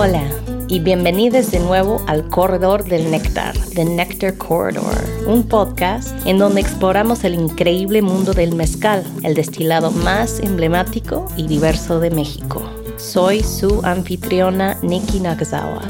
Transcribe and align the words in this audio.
Hola 0.00 0.30
y 0.68 0.78
bienvenidos 0.78 1.50
de 1.50 1.58
nuevo 1.58 2.04
al 2.06 2.28
Corredor 2.28 2.84
del 2.84 3.10
Néctar, 3.10 3.58
The 3.74 3.84
Nectar 3.84 4.38
Corridor, 4.38 4.94
un 5.26 5.48
podcast 5.48 6.14
en 6.24 6.38
donde 6.38 6.60
exploramos 6.60 7.24
el 7.24 7.34
increíble 7.34 8.00
mundo 8.00 8.32
del 8.32 8.54
mezcal, 8.54 9.02
el 9.24 9.34
destilado 9.34 9.90
más 9.90 10.38
emblemático 10.38 11.26
y 11.36 11.48
diverso 11.48 11.98
de 11.98 12.12
México. 12.12 12.62
Soy 12.96 13.42
su 13.42 13.80
anfitriona 13.84 14.78
Nikki 14.82 15.18
Nakazawa. 15.18 15.82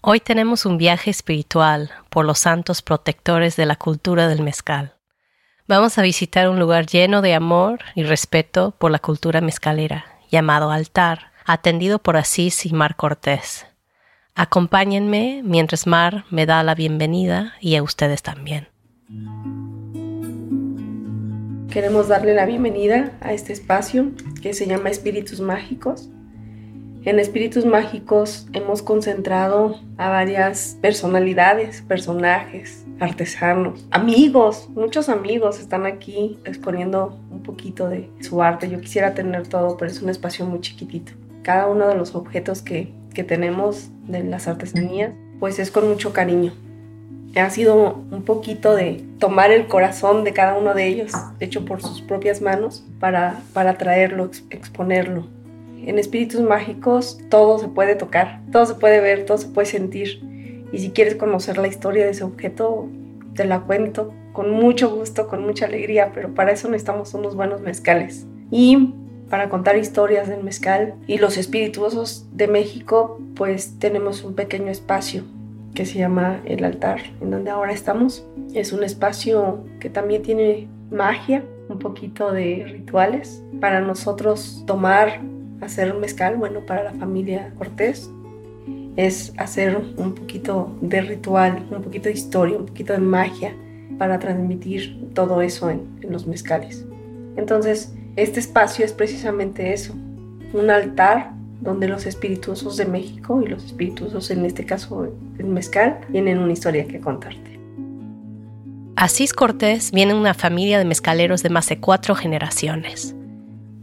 Hoy 0.00 0.20
tenemos 0.20 0.64
un 0.64 0.78
viaje 0.78 1.10
espiritual 1.10 1.90
por 2.08 2.24
los 2.24 2.38
santos 2.38 2.80
protectores 2.80 3.56
de 3.56 3.66
la 3.66 3.76
cultura 3.76 4.26
del 4.26 4.42
mezcal. 4.42 4.91
Vamos 5.72 5.96
a 5.96 6.02
visitar 6.02 6.50
un 6.50 6.60
lugar 6.60 6.84
lleno 6.84 7.22
de 7.22 7.32
amor 7.32 7.80
y 7.94 8.02
respeto 8.02 8.74
por 8.76 8.90
la 8.90 8.98
cultura 8.98 9.40
mezcalera, 9.40 10.04
llamado 10.30 10.70
altar, 10.70 11.32
atendido 11.46 11.98
por 11.98 12.18
Asís 12.18 12.66
y 12.66 12.74
Mar 12.74 12.94
Cortés. 12.94 13.64
Acompáñenme 14.34 15.40
mientras 15.42 15.86
Mar 15.86 16.26
me 16.28 16.44
da 16.44 16.62
la 16.62 16.74
bienvenida 16.74 17.54
y 17.58 17.76
a 17.76 17.82
ustedes 17.82 18.20
también. 18.20 18.68
Queremos 21.70 22.08
darle 22.08 22.34
la 22.34 22.44
bienvenida 22.44 23.12
a 23.22 23.32
este 23.32 23.54
espacio 23.54 24.10
que 24.42 24.52
se 24.52 24.66
llama 24.66 24.90
Espíritus 24.90 25.40
Mágicos. 25.40 26.10
En 27.06 27.18
Espíritus 27.18 27.64
Mágicos 27.64 28.46
hemos 28.52 28.82
concentrado 28.82 29.80
a 29.96 30.10
varias 30.10 30.76
personalidades, 30.82 31.80
personajes, 31.80 32.84
artesanos, 33.02 33.86
amigos, 33.90 34.68
muchos 34.74 35.08
amigos 35.08 35.58
están 35.58 35.86
aquí 35.86 36.38
exponiendo 36.44 37.18
un 37.30 37.42
poquito 37.42 37.88
de 37.88 38.08
su 38.20 38.42
arte. 38.42 38.70
Yo 38.70 38.80
quisiera 38.80 39.14
tener 39.14 39.48
todo, 39.48 39.76
pero 39.76 39.90
es 39.90 40.00
un 40.00 40.08
espacio 40.08 40.46
muy 40.46 40.60
chiquitito. 40.60 41.12
Cada 41.42 41.66
uno 41.66 41.88
de 41.88 41.96
los 41.96 42.14
objetos 42.14 42.62
que, 42.62 42.92
que 43.12 43.24
tenemos 43.24 43.90
de 44.06 44.22
las 44.22 44.46
artesanías, 44.46 45.12
pues 45.40 45.58
es 45.58 45.70
con 45.70 45.88
mucho 45.88 46.12
cariño 46.12 46.52
ha 47.40 47.50
sido 47.50 48.04
un 48.10 48.22
poquito 48.24 48.74
de 48.74 49.04
tomar 49.18 49.50
el 49.52 49.66
corazón 49.66 50.24
de 50.24 50.32
cada 50.32 50.58
uno 50.58 50.74
de 50.74 50.86
ellos, 50.86 51.12
hecho 51.40 51.64
por 51.64 51.80
sus 51.80 52.02
propias 52.02 52.42
manos, 52.42 52.84
para, 53.00 53.40
para 53.54 53.78
traerlo, 53.78 54.30
exponerlo. 54.50 55.26
En 55.84 55.98
espíritus 55.98 56.40
mágicos 56.42 57.18
todo 57.30 57.58
se 57.58 57.68
puede 57.68 57.96
tocar, 57.96 58.40
todo 58.52 58.66
se 58.66 58.74
puede 58.74 59.00
ver, 59.00 59.24
todo 59.24 59.38
se 59.38 59.48
puede 59.48 59.66
sentir. 59.66 60.22
Y 60.72 60.78
si 60.78 60.90
quieres 60.90 61.14
conocer 61.14 61.58
la 61.58 61.68
historia 61.68 62.04
de 62.04 62.10
ese 62.10 62.24
objeto, 62.24 62.88
te 63.34 63.44
la 63.44 63.60
cuento 63.60 64.12
con 64.32 64.50
mucho 64.50 64.94
gusto, 64.94 65.28
con 65.28 65.44
mucha 65.44 65.66
alegría, 65.66 66.10
pero 66.14 66.34
para 66.34 66.52
eso 66.52 66.68
necesitamos 66.68 67.14
unos 67.14 67.36
buenos 67.36 67.60
mezcales. 67.60 68.26
Y 68.50 68.94
para 69.28 69.48
contar 69.48 69.76
historias 69.76 70.28
del 70.28 70.42
mezcal 70.42 70.94
y 71.06 71.18
los 71.18 71.36
espirituosos 71.36 72.26
de 72.32 72.48
México, 72.48 73.20
pues 73.34 73.78
tenemos 73.78 74.24
un 74.24 74.34
pequeño 74.34 74.70
espacio 74.70 75.24
que 75.74 75.86
se 75.86 75.98
llama 75.98 76.40
El 76.44 76.64
Altar, 76.64 77.00
en 77.20 77.30
donde 77.30 77.50
ahora 77.50 77.72
estamos. 77.72 78.26
Es 78.54 78.72
un 78.72 78.84
espacio 78.84 79.64
que 79.80 79.88
también 79.88 80.22
tiene 80.22 80.68
magia, 80.90 81.44
un 81.68 81.78
poquito 81.78 82.30
de 82.32 82.66
rituales. 82.68 83.42
Para 83.60 83.80
nosotros 83.80 84.64
tomar, 84.66 85.22
hacer 85.60 85.94
mezcal, 85.94 86.36
bueno, 86.36 86.60
para 86.66 86.84
la 86.84 86.92
familia 86.92 87.54
Cortés, 87.56 88.10
es 88.96 89.32
hacer 89.38 89.80
un 89.96 90.14
poquito 90.14 90.76
de 90.80 91.00
ritual, 91.00 91.66
un 91.70 91.82
poquito 91.82 92.04
de 92.04 92.14
historia, 92.14 92.58
un 92.58 92.66
poquito 92.66 92.92
de 92.92 92.98
magia 92.98 93.54
para 93.98 94.18
transmitir 94.18 95.10
todo 95.14 95.42
eso 95.42 95.70
en, 95.70 95.82
los 96.02 96.26
mezcales. 96.26 96.84
Entonces, 97.36 97.94
este 98.16 98.40
espacio 98.40 98.84
es 98.84 98.92
precisamente 98.92 99.72
eso, 99.72 99.94
un 100.52 100.70
altar 100.70 101.32
donde 101.60 101.88
los 101.88 102.06
espirituosos 102.06 102.76
de 102.76 102.86
México 102.86 103.40
y 103.40 103.48
los 103.48 103.64
espirituosos, 103.64 104.30
en 104.30 104.44
este 104.44 104.66
caso 104.66 105.08
el 105.38 105.46
mezcal, 105.46 106.00
tienen 106.10 106.38
una 106.38 106.52
historia 106.52 106.86
que 106.86 107.00
contarte. 107.00 107.60
Asís 108.96 109.32
Cortés 109.32 109.92
viene 109.92 110.12
de 110.12 110.18
una 110.18 110.34
familia 110.34 110.78
de 110.78 110.84
mezcaleros 110.84 111.42
de 111.42 111.50
más 111.50 111.68
de 111.68 111.78
cuatro 111.78 112.14
generaciones. 112.14 113.14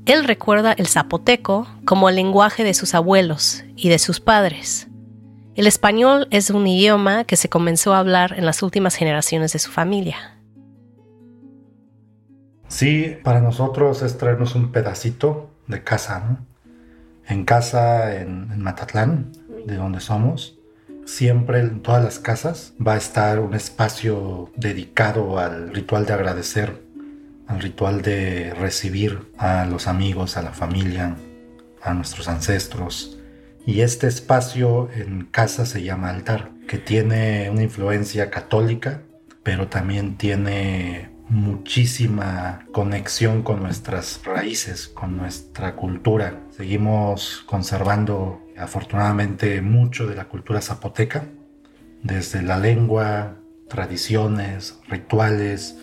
Él 0.05 0.25
recuerda 0.25 0.73
el 0.73 0.87
zapoteco 0.87 1.67
como 1.85 2.09
el 2.09 2.15
lenguaje 2.15 2.63
de 2.63 2.73
sus 2.73 2.93
abuelos 2.93 3.63
y 3.75 3.89
de 3.89 3.99
sus 3.99 4.19
padres. 4.19 4.88
El 5.59 5.67
español 5.67 6.29
es 6.31 6.51
un 6.51 6.65
idioma 6.67 7.25
que 7.25 7.35
se 7.35 7.49
comenzó 7.49 7.93
a 7.93 7.99
hablar 7.99 8.33
en 8.37 8.45
las 8.45 8.63
últimas 8.63 8.95
generaciones 8.95 9.51
de 9.51 9.59
su 9.59 9.69
familia. 9.69 10.37
Sí, 12.69 13.17
para 13.25 13.41
nosotros 13.41 14.01
es 14.01 14.17
traernos 14.17 14.55
un 14.55 14.71
pedacito 14.71 15.51
de 15.67 15.83
casa, 15.83 16.21
¿no? 16.21 16.37
en 17.27 17.43
casa 17.43 18.15
en, 18.15 18.57
Matatlán, 18.61 19.33
de 19.65 19.75
donde 19.75 19.99
somos, 19.99 20.57
siempre 21.05 21.59
en 21.59 21.81
todas 21.81 22.05
las 22.05 22.19
casas 22.19 22.71
va 22.79 22.93
a 22.93 22.97
estar 22.97 23.41
un 23.41 23.53
espacio 23.53 24.53
dedicado 24.55 25.39
al 25.39 25.73
ritual 25.73 26.05
de 26.05 26.13
agradecer, 26.13 26.81
al 27.47 27.59
ritual 27.59 28.01
de 28.01 28.53
recibir 28.53 29.29
a 29.37 29.65
los 29.65 29.87
amigos, 29.87 30.37
a 30.37 30.41
la 30.41 30.53
familia, 30.53 31.17
a 31.81 31.93
nuestros 31.93 32.29
ancestros. 32.29 33.18
Y 33.65 33.81
este 33.81 34.07
espacio 34.07 34.89
en 34.95 35.25
casa 35.25 35.65
se 35.65 35.83
llama 35.83 36.09
altar, 36.09 36.51
que 36.67 36.77
tiene 36.77 37.49
una 37.49 37.63
influencia 37.63 38.29
católica, 38.29 39.03
pero 39.43 39.67
también 39.67 40.17
tiene 40.17 41.09
muchísima 41.29 42.65
conexión 42.71 43.43
con 43.43 43.61
nuestras 43.61 44.21
raíces, 44.25 44.87
con 44.87 45.15
nuestra 45.15 45.75
cultura. 45.75 46.41
Seguimos 46.49 47.43
conservando 47.45 48.41
afortunadamente 48.57 49.61
mucho 49.61 50.07
de 50.07 50.15
la 50.15 50.25
cultura 50.25 50.61
zapoteca, 50.61 51.25
desde 52.03 52.41
la 52.41 52.57
lengua, 52.57 53.35
tradiciones, 53.67 54.79
rituales. 54.89 55.77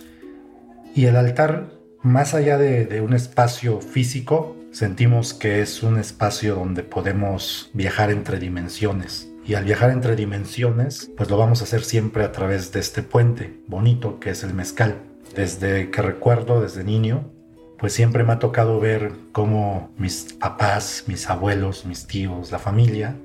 Y 0.94 1.06
el 1.06 1.16
altar, 1.16 1.70
más 2.02 2.34
allá 2.34 2.58
de, 2.58 3.00
un 3.00 3.14
espacio 3.14 3.80
físico, 3.80 4.55
sentimos 4.76 5.32
que 5.32 5.62
es 5.62 5.82
un 5.82 5.98
espacio 5.98 6.54
donde 6.54 6.82
podemos 6.82 7.70
viajar 7.72 8.10
entre 8.10 8.38
dimensiones. 8.38 9.26
Y 9.46 9.54
al 9.54 9.64
viajar 9.64 9.88
entre 9.88 10.16
dimensiones, 10.16 11.10
pues 11.16 11.30
lo 11.30 11.38
vamos 11.38 11.62
a 11.62 11.64
hacer 11.64 11.82
siempre 11.82 12.24
a 12.24 12.32
través 12.32 12.72
de 12.72 12.80
este 12.80 13.02
puente 13.02 13.58
bonito 13.68 14.20
que 14.20 14.28
es 14.28 14.44
el 14.44 14.52
mezcal 14.52 14.96
desde 15.34 15.90
que 15.90 16.02
recuerdo, 16.02 16.60
desde 16.60 16.84
niño, 16.84 17.30
pues 17.78 17.94
siempre 17.94 18.22
me 18.22 18.34
ha 18.34 18.38
tocado 18.38 18.78
ver 18.78 19.12
cómo 19.32 19.90
mis 19.96 20.34
papás, 20.34 21.04
mis 21.06 21.28
abuelos, 21.30 21.86
mis 21.86 22.06
tíos, 22.06 22.50
la 22.50 22.58
familia, 22.58 23.16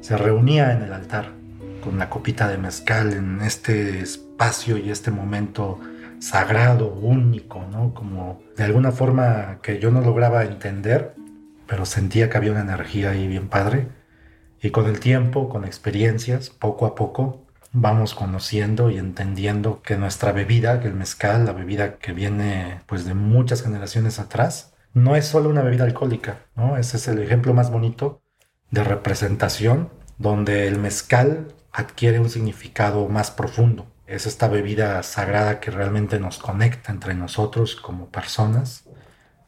se 0.00 0.16
reunía 0.16 0.72
en 0.72 0.82
el 0.82 0.92
altar 0.92 1.32
con 1.82 1.98
la 1.98 2.08
copita 2.08 2.48
de 2.48 2.56
mezcal 2.56 3.12
en 3.12 3.40
este 3.40 4.00
espacio 4.00 4.78
y 4.78 4.90
este 4.90 5.10
momento 5.10 5.80
sagrado, 6.20 6.92
único, 6.92 7.64
¿no? 7.72 7.92
Como 7.94 8.40
de 8.56 8.64
alguna 8.64 8.92
forma 8.92 9.58
que 9.62 9.78
yo 9.78 9.90
no 9.90 10.00
lograba 10.00 10.44
entender, 10.44 11.14
pero 11.66 11.86
sentía 11.86 12.30
que 12.30 12.36
había 12.36 12.52
una 12.52 12.60
energía 12.60 13.10
ahí 13.10 13.26
bien 13.26 13.48
padre. 13.48 13.88
Y 14.62 14.70
con 14.70 14.86
el 14.86 15.00
tiempo, 15.00 15.48
con 15.48 15.64
experiencias, 15.64 16.50
poco 16.50 16.86
a 16.86 16.94
poco, 16.94 17.46
vamos 17.72 18.14
conociendo 18.14 18.90
y 18.90 18.98
entendiendo 18.98 19.80
que 19.82 19.96
nuestra 19.96 20.32
bebida, 20.32 20.80
que 20.80 20.88
el 20.88 20.94
mezcal, 20.94 21.46
la 21.46 21.52
bebida 21.52 21.96
que 21.98 22.12
viene 22.12 22.80
pues 22.86 23.04
de 23.04 23.14
muchas 23.14 23.62
generaciones 23.62 24.18
atrás, 24.18 24.74
no 24.92 25.16
es 25.16 25.26
solo 25.26 25.48
una 25.48 25.62
bebida 25.62 25.84
alcohólica, 25.84 26.40
¿no? 26.56 26.76
Ese 26.76 26.96
es 26.96 27.08
el 27.08 27.20
ejemplo 27.20 27.54
más 27.54 27.70
bonito 27.70 28.22
de 28.70 28.84
representación 28.84 29.88
donde 30.18 30.66
el 30.68 30.78
mezcal 30.78 31.48
adquiere 31.72 32.18
un 32.18 32.28
significado 32.28 33.08
más 33.08 33.30
profundo. 33.30 33.86
Es 34.10 34.26
esta 34.26 34.48
bebida 34.48 35.00
sagrada 35.04 35.60
que 35.60 35.70
realmente 35.70 36.18
nos 36.18 36.38
conecta 36.38 36.90
entre 36.90 37.14
nosotros 37.14 37.76
como 37.76 38.08
personas, 38.08 38.82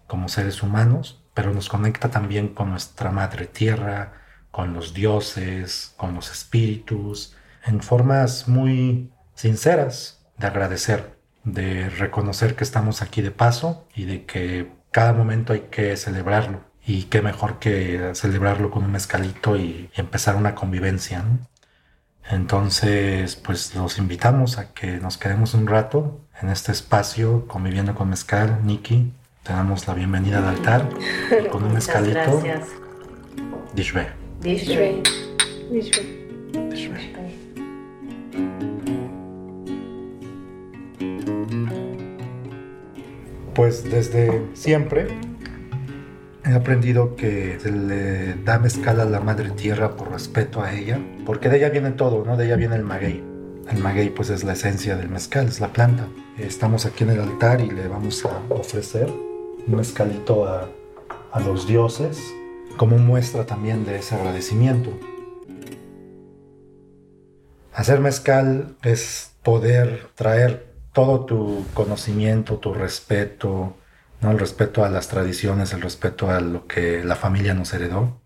como 0.06 0.28
seres 0.28 0.62
humanos, 0.62 1.24
pero 1.34 1.52
nos 1.52 1.68
conecta 1.68 2.10
también 2.12 2.54
con 2.54 2.70
nuestra 2.70 3.10
madre 3.10 3.46
tierra, 3.46 4.12
con 4.52 4.72
los 4.72 4.94
dioses, 4.94 5.94
con 5.96 6.14
los 6.14 6.30
espíritus, 6.30 7.36
en 7.66 7.82
formas 7.82 8.46
muy 8.46 9.10
sinceras 9.34 10.24
de 10.38 10.46
agradecer, 10.46 11.18
de 11.42 11.88
reconocer 11.88 12.54
que 12.54 12.62
estamos 12.62 13.02
aquí 13.02 13.20
de 13.20 13.32
paso 13.32 13.88
y 13.96 14.04
de 14.04 14.26
que 14.26 14.70
cada 14.92 15.12
momento 15.12 15.54
hay 15.54 15.66
que 15.72 15.96
celebrarlo. 15.96 16.70
Y 16.86 17.04
qué 17.04 17.20
mejor 17.20 17.58
que 17.58 18.12
celebrarlo 18.14 18.70
con 18.70 18.84
un 18.84 18.92
mezcalito 18.92 19.56
y, 19.56 19.90
empezar 19.94 20.36
una 20.36 20.54
convivencia. 20.54 21.24
Entonces, 22.30 23.36
pues 23.36 23.74
los 23.74 23.98
invitamos 23.98 24.58
a 24.58 24.72
que 24.72 24.98
nos 24.98 25.18
quedemos 25.18 25.54
un 25.54 25.66
rato 25.66 26.20
en 26.40 26.48
este 26.48 26.72
espacio 26.72 27.46
conviviendo 27.46 27.94
con 27.94 28.10
mezcal. 28.10 28.60
Nikki, 28.64 29.12
te 29.42 29.52
damos 29.52 29.86
la 29.86 29.94
bienvenida 29.94 30.38
al 30.38 30.56
altar 30.56 30.88
con 31.50 31.64
un 31.64 31.74
mezcalito. 31.74 32.40
Gracias. 32.42 32.68
Dishwe. 33.74 34.06
Dishwe. 34.40 35.02
Pues 43.54 43.84
desde 43.84 44.46
siempre 44.54 45.08
He 46.44 46.54
aprendido 46.54 47.14
que 47.14 47.58
se 47.60 47.70
le 47.70 48.34
da 48.34 48.58
mezcal 48.58 48.98
a 48.98 49.04
la 49.04 49.20
madre 49.20 49.50
tierra 49.50 49.96
por 49.96 50.10
respeto 50.10 50.60
a 50.60 50.74
ella, 50.74 50.98
porque 51.24 51.48
de 51.48 51.58
ella 51.58 51.68
viene 51.68 51.92
todo, 51.92 52.24
¿no? 52.24 52.36
De 52.36 52.46
ella 52.46 52.56
viene 52.56 52.74
el 52.74 52.82
maguey. 52.82 53.22
El 53.70 53.78
maguey 53.78 54.10
pues 54.10 54.28
es 54.28 54.42
la 54.42 54.54
esencia 54.54 54.96
del 54.96 55.08
mezcal, 55.08 55.46
es 55.46 55.60
la 55.60 55.72
planta. 55.72 56.08
Estamos 56.38 56.84
aquí 56.84 57.04
en 57.04 57.10
el 57.10 57.20
altar 57.20 57.60
y 57.60 57.70
le 57.70 57.86
vamos 57.86 58.24
a 58.24 58.42
ofrecer 58.52 59.08
un 59.08 59.76
mezcalito 59.76 60.46
a, 60.46 60.68
a 61.30 61.40
los 61.40 61.68
dioses 61.68 62.20
como 62.76 62.98
muestra 62.98 63.46
también 63.46 63.84
de 63.84 63.98
ese 63.98 64.16
agradecimiento. 64.16 64.90
Hacer 67.72 68.00
mezcal 68.00 68.76
es 68.82 69.32
poder 69.44 70.08
traer 70.16 70.72
todo 70.92 71.24
tu 71.24 71.64
conocimiento, 71.72 72.58
tu 72.58 72.74
respeto, 72.74 73.76
¿no? 74.22 74.30
el 74.30 74.38
respeto 74.38 74.84
a 74.84 74.88
las 74.88 75.08
tradiciones, 75.08 75.72
el 75.72 75.82
respeto 75.82 76.30
a 76.30 76.40
lo 76.40 76.66
que 76.66 77.04
la 77.04 77.16
familia 77.16 77.54
nos 77.54 77.74
heredó, 77.74 78.20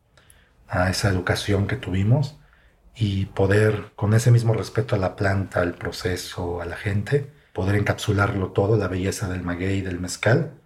a 0.68 0.90
esa 0.90 1.08
educación 1.08 1.66
que 1.66 1.76
tuvimos 1.76 2.38
y 2.94 3.26
poder, 3.26 3.92
con 3.96 4.14
ese 4.14 4.30
mismo 4.30 4.54
respeto 4.54 4.94
a 4.94 4.98
la 4.98 5.16
planta, 5.16 5.60
al 5.60 5.74
proceso, 5.74 6.60
a 6.60 6.66
la 6.66 6.76
gente, 6.76 7.30
poder 7.52 7.76
encapsularlo 7.76 8.52
todo, 8.52 8.76
la 8.76 8.88
belleza 8.88 9.28
del 9.28 9.42
maguey 9.42 9.78
y 9.78 9.82
del 9.82 9.98
mezcal 9.98 10.60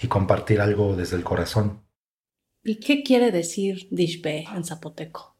y 0.00 0.08
compartir 0.08 0.60
algo 0.60 0.96
desde 0.96 1.16
el 1.16 1.24
corazón. 1.24 1.82
¿Y 2.62 2.80
qué 2.80 3.02
quiere 3.02 3.30
decir 3.30 3.88
Dishbe 3.90 4.44
en 4.54 4.64
zapoteco? 4.64 5.36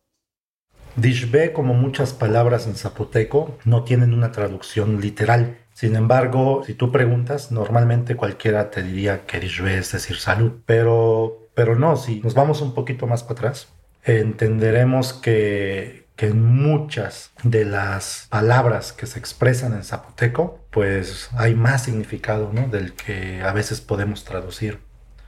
Dishbe, 0.96 1.52
como 1.52 1.74
muchas 1.74 2.12
palabras 2.12 2.66
en 2.66 2.74
zapoteco, 2.74 3.58
no 3.64 3.84
tienen 3.84 4.14
una 4.14 4.32
traducción 4.32 5.00
literal. 5.00 5.58
Sin 5.76 5.94
embargo, 5.94 6.62
si 6.64 6.72
tú 6.72 6.90
preguntas, 6.90 7.52
normalmente 7.52 8.16
cualquiera 8.16 8.70
te 8.70 8.82
diría 8.82 9.26
que 9.26 9.36
es 9.36 9.92
decir 9.92 10.16
salud. 10.16 10.52
Pero, 10.64 11.50
pero 11.52 11.76
no, 11.76 11.96
si 11.96 12.20
nos 12.20 12.32
vamos 12.32 12.62
un 12.62 12.72
poquito 12.72 13.06
más 13.06 13.22
para 13.22 13.34
atrás, 13.34 13.68
entenderemos 14.02 15.12
que, 15.12 16.06
que 16.16 16.32
muchas 16.32 17.30
de 17.42 17.66
las 17.66 18.26
palabras 18.30 18.94
que 18.94 19.04
se 19.04 19.18
expresan 19.18 19.74
en 19.74 19.84
zapoteco, 19.84 20.60
pues 20.70 21.28
hay 21.36 21.54
más 21.54 21.82
significado 21.82 22.50
¿no? 22.54 22.68
del 22.68 22.94
que 22.94 23.42
a 23.42 23.52
veces 23.52 23.82
podemos 23.82 24.24
traducir. 24.24 24.78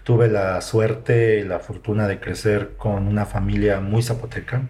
Tuve 0.03 0.29
la 0.29 0.62
suerte 0.62 1.41
y 1.41 1.44
la 1.44 1.59
fortuna 1.59 2.09
de 2.09 2.21
crecer 2.21 2.75
con 2.79 3.06
una 3.06 3.27
familia 3.27 3.81
muy 3.81 4.03
zapoteca 4.03 4.62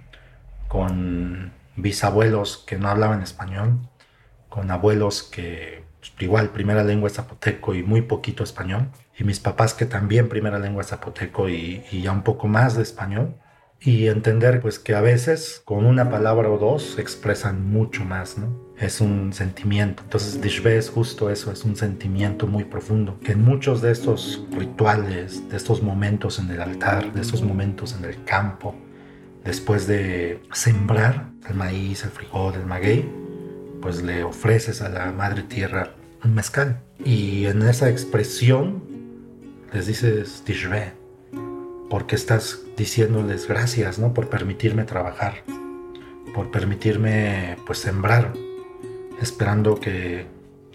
con 0.67 1.53
bisabuelos 1.77 2.65
que 2.67 2.79
no 2.79 2.89
hablaban 2.89 3.23
español, 3.23 3.79
con 4.49 4.71
abuelos 4.71 5.23
que 5.23 5.85
pues, 6.00 6.12
igual 6.21 6.50
primera 6.50 6.85
lengua 6.85 7.09
es 7.09 7.15
zapoteco 7.15 7.75
y 7.75 7.83
muy 7.83 8.03
poquito 8.03 8.45
español, 8.45 8.89
y 9.19 9.25
mis 9.25 9.41
papás 9.41 9.75
que 9.75 9.87
también 9.87 10.29
primera 10.29 10.59
lengua 10.59 10.83
es 10.83 10.89
zapoteco 10.89 11.49
y, 11.49 11.83
ya 12.03 12.12
un 12.12 12.23
poco 12.23 12.47
más 12.47 12.77
de 12.77 12.83
español, 12.83 13.35
y 13.81 14.09
entender 14.09 14.61
pues 14.61 14.81
que 14.81 14.97
a 14.97 15.00
veces 15.00 15.62
con 15.65 15.87
una 15.87 16.11
palabra 16.11 16.50
o 16.50 16.59
dos 16.59 16.99
expresan 16.99 17.71
mucho 17.71 18.05
más, 18.05 18.37
¿no? 18.37 18.75
Es 18.77 19.00
un 19.00 19.33
sentimiento. 19.33 20.03
Entonces 20.03 20.41
Dishbe 20.41 20.77
es 20.77 20.91
justo 20.91 21.31
eso, 21.31 21.53
es 21.53 21.65
un 21.65 21.77
sentimiento 21.77 22.49
muy 22.49 22.65
profundo, 22.65 23.21
que 23.21 23.33
en 23.33 23.45
muchos 23.45 23.81
de 23.81 23.93
estos 23.93 24.45
rituales, 24.50 25.49
de 25.49 25.56
estos 25.56 25.81
momentos 25.81 26.41
en 26.41 26.50
el 26.50 26.61
altar, 26.61 27.12
de 27.12 27.21
estos 27.21 27.43
momentos 27.43 27.95
en 27.97 28.05
el 28.05 28.25
campo, 28.25 28.75
después 29.45 29.87
de 29.87 30.43
sembrar 30.53 31.31
el 31.49 31.55
maíz, 31.55 32.03
el 32.03 32.11
frijol, 32.11 32.55
el 32.55 32.67
maguey, 32.67 33.28
pues 33.81 34.03
le 34.03 34.25
ofreces 34.25 34.83
a 34.83 34.89
la 34.89 35.13
madre 35.13 35.43
tierra 35.43 35.95
un 36.25 36.35
mezcal. 36.35 36.81
Y 37.05 37.47
en 37.47 37.63
esa 37.63 37.89
expresión 37.89 38.83
les 39.73 39.87
dices 39.87 40.43
Tishbe, 40.45 40.93
porque 41.91 42.17
estás 42.17 42.61
diciéndoles 42.77 43.47
gracias, 43.49 43.99
¿no? 43.99 44.15
Por 44.15 44.29
permitirme 44.29 44.85
trabajar, 44.85 45.45
por 46.35 46.51
permitirme 46.51 47.57
pues 47.67 47.79
sembrar, 47.79 48.33
esperando 49.21 49.79
que 49.79 50.27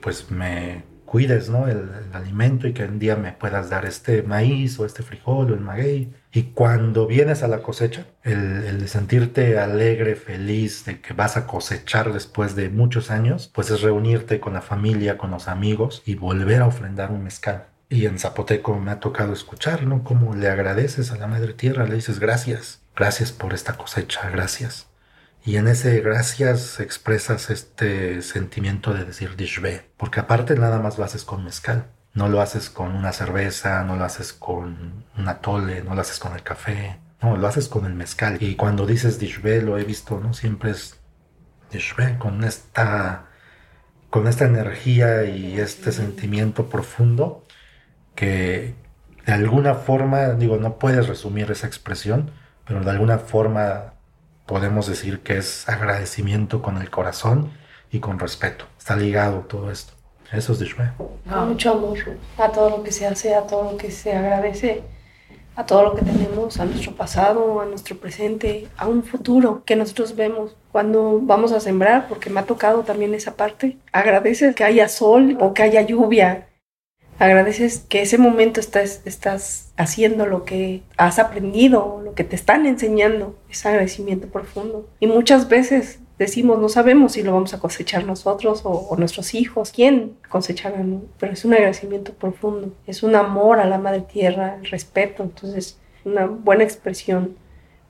pues 0.01 0.31
me 0.31 0.83
cuides, 1.13 1.47
¿no? 1.47 1.67
El, 1.67 1.91
alimento 2.11 2.67
y 2.67 2.73
que 2.73 2.85
un 2.85 2.97
día 2.97 3.15
me 3.15 3.33
puedas 3.33 3.69
dar 3.69 3.85
este 3.85 4.23
maíz 4.23 4.79
o 4.79 4.85
este 4.85 5.03
frijol 5.03 5.51
o 5.51 5.53
el 5.53 5.59
maguey. 5.59 6.11
Y 6.31 6.43
cuando 6.55 7.05
vienes 7.05 7.43
a 7.43 7.47
la 7.47 7.61
cosecha, 7.61 8.07
el, 8.23 8.63
el, 8.63 8.89
sentirte 8.89 9.59
alegre, 9.59 10.15
feliz 10.15 10.85
de 10.85 11.01
que 11.01 11.13
vas 11.13 11.37
a 11.37 11.45
cosechar 11.45 12.11
después 12.13 12.55
de 12.55 12.69
muchos 12.69 13.11
años, 13.11 13.51
pues 13.53 13.69
es 13.69 13.81
reunirte 13.81 14.39
con 14.39 14.53
la 14.53 14.61
familia, 14.61 15.19
con 15.19 15.29
los 15.29 15.47
amigos 15.47 16.01
y 16.03 16.15
volver 16.15 16.63
a 16.63 16.67
ofrendar 16.67 17.11
un 17.11 17.23
mezcal. 17.23 17.67
Y 17.89 18.07
en 18.07 18.17
zapoteco 18.17 18.79
me 18.79 18.89
ha 18.89 18.99
tocado 18.99 19.33
escuchar, 19.33 19.85
¿no? 19.85 20.03
Cómo 20.03 20.33
le 20.33 20.49
agradeces 20.49 21.11
a 21.11 21.17
la 21.17 21.27
madre 21.27 21.53
tierra, 21.53 21.85
le 21.85 21.93
dices 21.93 22.19
gracias, 22.19 22.81
gracias 22.95 23.31
por 23.31 23.53
esta 23.53 23.77
cosecha, 23.77 24.31
gracias. 24.31 24.87
Y 25.45 25.57
en 25.57 25.67
ese 25.67 25.99
gracias 25.99 26.79
expresas 26.79 27.49
este 27.49 28.21
sentimiento 28.21 28.93
de 28.93 29.03
decir 29.03 29.35
dishbe, 29.35 29.89
porque 29.97 30.21
aparte 30.21 30.55
nada 30.55 30.79
más 30.79 30.97
lo 30.97 31.03
haces 31.03 31.25
con 31.25 31.43
mezcal. 31.43 31.87
No 32.13 32.29
lo 32.29 32.41
haces 32.41 32.69
con 32.69 32.95
una 32.95 33.11
cerveza, 33.11 33.83
no 33.83 33.95
lo 33.95 34.05
haces 34.05 34.33
con 34.33 35.05
un 35.17 35.27
atole, 35.27 35.83
no 35.83 35.95
lo 35.95 36.01
haces 36.01 36.19
con 36.19 36.33
el 36.33 36.43
café, 36.43 36.99
no, 37.21 37.37
lo 37.37 37.47
haces 37.47 37.67
con 37.67 37.85
el 37.85 37.93
mezcal. 37.95 38.37
Y 38.39 38.55
cuando 38.55 38.85
dices 38.85 39.19
dishbe, 39.19 39.61
lo 39.61 39.79
he 39.79 39.83
visto, 39.83 40.19
¿no? 40.19 40.33
Siempre 40.33 40.71
es 40.71 40.99
dishbe, 41.71 42.17
con 42.19 42.43
esta, 42.43 43.25
con 44.11 44.27
esta 44.27 44.45
energía 44.45 45.25
y 45.25 45.59
este 45.59 45.91
sentimiento 45.91 46.69
profundo 46.69 47.45
que 48.15 48.75
de 49.25 49.33
alguna 49.33 49.73
forma, 49.73 50.33
digo, 50.33 50.57
no 50.57 50.77
puedes 50.77 51.07
resumir 51.07 51.49
esa 51.51 51.67
expresión, 51.67 52.31
pero 52.65 52.81
de 52.81 52.91
alguna 52.91 53.17
forma 53.17 53.92
podemos 54.45 54.87
decir 54.87 55.19
que 55.19 55.37
es 55.37 55.67
agradecimiento 55.67 56.61
con 56.61 56.77
el 56.77 56.89
corazón 56.89 57.51
y 57.91 57.99
con 57.99 58.19
respeto. 58.19 58.65
Está 58.77 58.95
ligado 58.95 59.41
todo 59.41 59.71
esto. 59.71 59.93
Eso 60.31 60.53
es 60.53 60.59
Dishme. 60.59 60.91
Mucho 61.25 61.71
amor 61.73 61.97
a 62.37 62.49
todo 62.49 62.69
lo 62.71 62.83
que 62.83 62.91
se 62.91 63.05
hace, 63.05 63.35
a 63.35 63.45
todo 63.45 63.71
lo 63.71 63.77
que 63.77 63.91
se 63.91 64.15
agradece, 64.15 64.81
a 65.55 65.65
todo 65.65 65.83
lo 65.83 65.95
que 65.95 66.03
tenemos, 66.03 66.59
a 66.59 66.65
nuestro 66.65 66.95
pasado, 66.95 67.61
a 67.61 67.65
nuestro 67.65 67.97
presente, 67.97 68.67
a 68.77 68.87
un 68.87 69.03
futuro 69.03 69.63
que 69.63 69.75
nosotros 69.75 70.15
vemos 70.15 70.55
cuando 70.71 71.19
vamos 71.21 71.51
a 71.51 71.59
sembrar, 71.59 72.07
porque 72.07 72.31
me 72.31 72.39
ha 72.39 72.45
tocado 72.45 72.81
también 72.81 73.13
esa 73.13 73.35
parte. 73.35 73.77
Agradeces 73.91 74.55
que 74.55 74.63
haya 74.63 74.89
sol 74.89 75.37
o 75.39 75.53
que 75.53 75.61
haya 75.61 75.81
lluvia, 75.83 76.47
Agradeces 77.19 77.85
que 77.87 78.01
ese 78.01 78.17
momento 78.17 78.59
estás, 78.59 79.01
estás 79.05 79.71
haciendo 79.77 80.25
lo 80.25 80.45
que 80.45 80.81
has 80.97 81.19
aprendido, 81.19 82.01
lo 82.03 82.13
que 82.15 82.23
te 82.23 82.35
están 82.35 82.65
enseñando, 82.65 83.35
ese 83.49 83.69
agradecimiento 83.69 84.27
profundo. 84.27 84.87
Y 84.99 85.07
muchas 85.07 85.47
veces 85.47 85.99
decimos, 86.17 86.59
no 86.59 86.69
sabemos 86.69 87.13
si 87.13 87.23
lo 87.23 87.33
vamos 87.33 87.53
a 87.53 87.59
cosechar 87.59 88.05
nosotros 88.05 88.61
o, 88.63 88.95
nuestros 88.97 89.33
hijos, 89.33 89.71
quién 89.71 90.15
cosechará, 90.29 90.83
pero 91.19 91.33
es 91.33 91.45
un 91.45 91.53
agradecimiento 91.53 92.13
profundo, 92.13 92.73
es 92.87 93.03
un 93.03 93.15
amor 93.15 93.59
a 93.59 93.65
la 93.65 93.77
madre 93.77 94.01
tierra, 94.01 94.57
el 94.61 94.69
respeto, 94.69 95.23
entonces 95.23 95.79
una 96.05 96.25
buena 96.25 96.63
expresión 96.63 97.35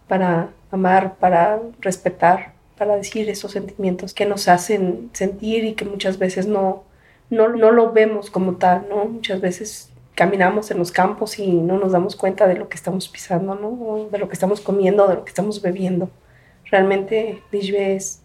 para 0.07 0.49
amar, 0.71 1.15
para 1.17 1.61
respetar, 1.79 2.53
para 2.77 2.95
decir 2.95 3.29
esos 3.29 3.51
sentimientos 3.51 4.13
que 4.13 4.25
nos 4.25 4.47
hacen 4.47 5.09
sentir 5.13 5.63
y 5.63 5.73
que 5.73 5.85
muchas 5.85 6.17
veces 6.17 6.47
no, 6.47 6.83
no, 7.33 7.49
no 7.49 7.71
lo 7.71 7.91
vemos 7.91 8.29
como 8.29 8.55
tal, 8.55 8.87
¿no? 8.89 9.05
Muchas 9.05 9.41
veces 9.41 9.93
caminamos 10.15 10.69
en 10.71 10.77
los 10.77 10.91
campos 10.91 11.39
y 11.39 11.51
no 11.51 11.79
nos 11.79 11.91
damos 11.91 12.15
cuenta 12.15 12.47
de 12.47 12.55
lo 12.55 12.69
que 12.69 12.75
estamos 12.75 13.09
pisando, 13.09 13.55
¿no? 13.55 14.07
de 14.11 14.17
lo 14.17 14.27
que 14.27 14.33
estamos 14.33 14.61
comiendo, 14.61 15.07
de 15.07 15.15
lo 15.15 15.25
que 15.25 15.29
estamos 15.29 15.61
bebiendo. 15.61 16.09
Realmente 16.65 17.41
Dijbe 17.51 17.95
es, 17.95 18.21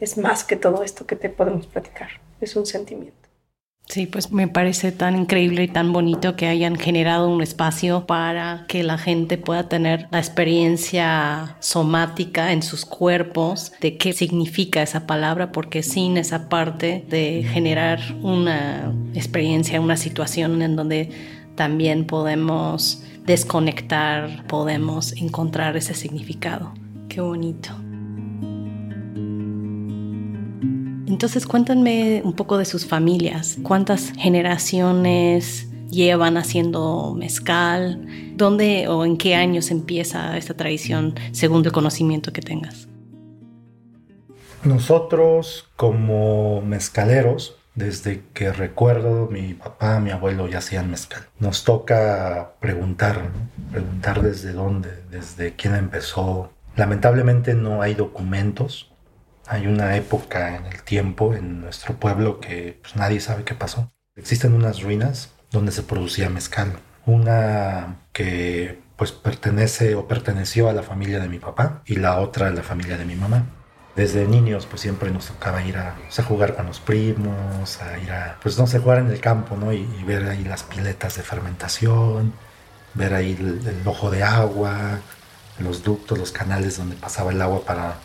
es 0.00 0.18
más 0.18 0.44
que 0.44 0.56
todo 0.56 0.82
esto 0.82 1.06
que 1.06 1.16
te 1.16 1.30
podemos 1.30 1.66
platicar, 1.66 2.08
es 2.40 2.56
un 2.56 2.66
sentimiento. 2.66 3.23
Sí, 3.86 4.06
pues 4.06 4.32
me 4.32 4.48
parece 4.48 4.92
tan 4.92 5.14
increíble 5.14 5.64
y 5.64 5.68
tan 5.68 5.92
bonito 5.92 6.36
que 6.36 6.46
hayan 6.46 6.76
generado 6.76 7.28
un 7.28 7.42
espacio 7.42 8.06
para 8.06 8.64
que 8.66 8.82
la 8.82 8.96
gente 8.96 9.36
pueda 9.36 9.68
tener 9.68 10.08
la 10.10 10.18
experiencia 10.18 11.56
somática 11.60 12.52
en 12.52 12.62
sus 12.62 12.86
cuerpos 12.86 13.72
de 13.80 13.98
qué 13.98 14.14
significa 14.14 14.82
esa 14.82 15.06
palabra, 15.06 15.52
porque 15.52 15.82
sin 15.82 16.16
esa 16.16 16.48
parte 16.48 17.04
de 17.08 17.46
generar 17.52 18.00
una 18.22 18.92
experiencia, 19.14 19.80
una 19.80 19.98
situación 19.98 20.62
en 20.62 20.76
donde 20.76 21.10
también 21.54 22.06
podemos 22.06 23.02
desconectar, 23.26 24.46
podemos 24.46 25.12
encontrar 25.12 25.76
ese 25.76 25.94
significado. 25.94 26.72
Qué 27.08 27.20
bonito. 27.20 27.83
Entonces 31.14 31.46
cuéntenme 31.46 32.22
un 32.24 32.32
poco 32.32 32.58
de 32.58 32.64
sus 32.64 32.86
familias, 32.86 33.58
cuántas 33.62 34.10
generaciones 34.18 35.68
llevan 35.88 36.36
haciendo 36.36 37.14
mezcal, 37.16 38.04
dónde 38.34 38.88
o 38.88 39.04
en 39.04 39.16
qué 39.16 39.36
años 39.36 39.70
empieza 39.70 40.36
esta 40.36 40.54
tradición 40.54 41.14
según 41.30 41.64
el 41.64 41.70
conocimiento 41.70 42.32
que 42.32 42.42
tengas. 42.42 42.88
Nosotros 44.64 45.68
como 45.76 46.60
mezcaleros 46.62 47.58
desde 47.76 48.24
que 48.32 48.52
recuerdo 48.52 49.28
mi 49.30 49.54
papá, 49.54 50.00
mi 50.00 50.10
abuelo 50.10 50.48
ya 50.48 50.58
hacían 50.58 50.90
mezcal. 50.90 51.22
Nos 51.38 51.62
toca 51.62 52.54
preguntar, 52.58 53.30
preguntar 53.70 54.20
desde 54.20 54.52
dónde, 54.52 54.90
desde 55.12 55.54
quién 55.54 55.76
empezó. 55.76 56.50
Lamentablemente 56.74 57.54
no 57.54 57.82
hay 57.82 57.94
documentos. 57.94 58.90
Hay 59.46 59.66
una 59.66 59.96
época 59.96 60.56
en 60.56 60.66
el 60.66 60.82
tiempo 60.82 61.34
en 61.34 61.60
nuestro 61.60 61.94
pueblo 61.96 62.40
que 62.40 62.78
pues, 62.82 62.96
nadie 62.96 63.20
sabe 63.20 63.44
qué 63.44 63.54
pasó. 63.54 63.92
Existen 64.16 64.54
unas 64.54 64.82
ruinas 64.82 65.32
donde 65.50 65.72
se 65.72 65.82
producía 65.82 66.30
mezcal. 66.30 66.72
Una 67.06 67.96
que 68.12 68.80
pues 68.96 69.12
pertenece 69.12 69.94
o 69.96 70.06
perteneció 70.08 70.68
a 70.68 70.72
la 70.72 70.82
familia 70.82 71.18
de 71.20 71.28
mi 71.28 71.38
papá 71.38 71.82
y 71.84 71.96
la 71.96 72.20
otra 72.20 72.46
a 72.46 72.50
la 72.50 72.62
familia 72.62 72.96
de 72.96 73.04
mi 73.04 73.16
mamá 73.16 73.44
desde 73.96 74.26
niños 74.26 74.66
pues 74.66 74.82
siempre 74.82 75.10
nos 75.10 75.26
tocaba 75.26 75.62
ir 75.62 75.76
a, 75.76 75.96
jugar 76.26 76.54
con 76.56 76.66
los 76.66 76.80
primos, 76.80 77.80
a 77.80 77.98
ir 77.98 78.10
a, 78.10 78.38
pues 78.42 78.58
no 78.58 78.66
sé, 78.66 78.78
jugar 78.78 78.98
en 78.98 79.10
el 79.10 79.20
campo, 79.20 79.56
¿no? 79.56 79.72
Y, 79.72 79.86
ver 80.04 80.28
ahí 80.28 80.44
las 80.44 80.62
piletas 80.64 81.16
de 81.16 81.22
fermentación, 81.22 82.32
ver 82.94 83.14
ahí 83.14 83.36
el, 83.38 83.82
ojo 83.86 84.10
de 84.10 84.22
agua, 84.22 85.00
los 85.58 85.84
ductos, 85.84 86.18
los 86.18 86.32
canales 86.32 86.76
donde 86.76 86.96
pasaba 86.96 87.32
el 87.32 87.40
agua 87.40 87.64
para 87.64 87.96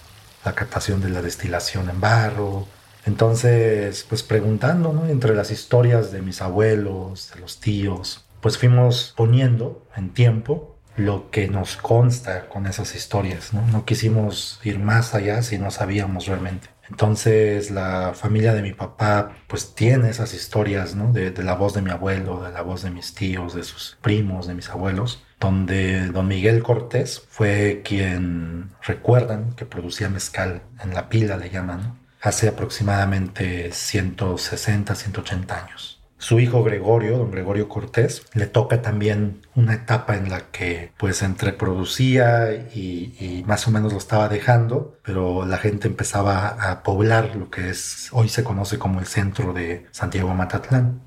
la 0.46 0.54
captación 0.54 1.02
de 1.02 1.10
la 1.10 1.22
destilación 1.22 1.90
en 1.90 2.00
barro. 2.02 2.68
Entonces, 3.06 4.06
pues 4.08 4.24
preguntando, 4.24 4.94
¿no? 4.94 5.08
Entre 5.08 5.36
las 5.36 5.52
historias 5.52 6.12
de 6.12 6.22
mis 6.22 6.42
abuelos, 6.42 7.32
de 7.34 7.42
los 7.42 7.60
tíos, 7.60 8.26
pues 8.42 8.58
fuimos 8.58 9.14
poniendo 9.16 9.86
en 9.96 10.10
tiempo 10.10 10.76
lo 10.96 11.32
que 11.32 11.48
nos 11.48 11.78
consta 11.78 12.50
con 12.50 12.68
esas 12.68 12.94
historias, 12.96 13.54
¿no? 13.54 13.66
No 13.68 13.86
quisimos 13.86 14.60
ir 14.64 14.80
más 14.80 15.16
allá 15.16 15.42
si 15.44 15.58
no 15.58 15.72
sabíamos 15.72 16.28
realmente. 16.28 16.70
Entonces 16.90 17.72
la 17.72 18.14
familia 18.16 18.54
de 18.54 18.62
mi 18.62 18.74
papá 18.74 19.38
pues 19.48 19.76
tiene 19.76 20.10
esas 20.10 20.34
historias, 20.34 20.96
¿no? 20.96 21.14
De, 21.14 21.32
la 21.44 21.54
voz 21.54 21.74
de 21.74 21.82
mi 21.82 21.92
abuelo, 21.92 22.42
de 22.44 22.52
la 22.52 22.62
voz 22.62 22.82
de 22.82 22.90
mis 22.90 23.14
tíos, 23.14 23.54
de 23.54 23.64
sus 23.64 23.98
primos, 24.02 24.48
de 24.48 24.56
mis 24.56 24.70
abuelos, 24.70 25.24
donde 25.40 26.08
don 26.08 26.28
Miguel 26.28 26.62
Cortés 26.64 27.24
fue 27.30 27.82
quien 27.84 28.70
recuerdan 28.82 29.54
que 29.54 29.66
producía 29.66 30.10
mezcal 30.10 30.62
en 30.84 30.94
la 30.94 31.10
pila, 31.10 31.38
le 31.38 31.50
llaman, 31.50 32.00
hace 32.22 32.50
aproximadamente 32.50 33.72
160, 33.72 34.96
180 34.96 35.66
años. 35.66 36.00
Su 36.18 36.42
hijo 36.42 36.66
Gregorio, 36.66 37.18
don 37.18 37.32
Gregorio 37.32 37.70
Cortés, 37.70 38.26
le 38.34 38.46
toca 38.46 38.82
también 38.82 39.42
una 39.56 39.74
etapa 39.74 40.18
en 40.18 40.30
la 40.30 40.52
que 40.52 40.92
pues 40.98 41.22
entre 41.22 41.54
producía 41.54 42.52
y, 42.76 43.44
más 43.48 43.66
o 43.70 43.72
menos 43.72 43.94
lo 43.94 44.00
estaba 44.00 44.28
dejando, 44.28 44.98
pero 45.02 45.46
la 45.46 45.58
gente 45.58 45.88
empezaba 45.88 46.50
a 46.50 46.84
poblar 46.84 47.38
lo 47.38 47.50
que 47.50 47.70
es 47.70 48.10
hoy 48.12 48.28
se 48.28 48.44
conoce 48.44 48.78
como 48.78 49.00
el 49.00 49.06
centro 49.06 49.54
de 49.54 49.86
Santiago 49.92 50.34
Matatlán. 50.34 51.04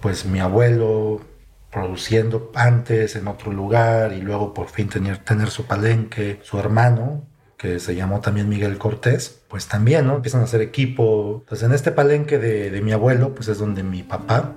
Pues 0.00 0.24
mi 0.24 0.40
abuelo 0.40 1.20
produciendo 1.76 2.50
antes 2.54 3.16
en 3.16 3.28
otro 3.28 3.52
lugar 3.52 4.14
y 4.14 4.22
luego 4.22 4.54
por 4.54 4.68
fin 4.68 4.88
tener, 4.88 5.18
tener 5.18 5.50
su 5.50 5.66
palenque, 5.66 6.40
su 6.42 6.58
hermano, 6.58 7.28
que 7.58 7.80
se 7.80 7.94
llamó 7.94 8.20
también 8.22 8.48
Miguel 8.48 8.78
Cortés, 8.78 9.42
pues 9.48 9.68
también, 9.68 10.06
¿no? 10.06 10.16
Empiezan 10.16 10.40
a 10.40 10.44
hacer 10.44 10.62
equipo. 10.62 11.40
Entonces 11.42 11.66
en 11.66 11.74
este 11.74 11.92
palenque 11.92 12.38
de, 12.38 12.70
de 12.70 12.80
mi 12.80 12.92
abuelo, 12.92 13.34
pues 13.34 13.48
es 13.48 13.58
donde 13.58 13.82
mi 13.82 14.02
papá 14.02 14.54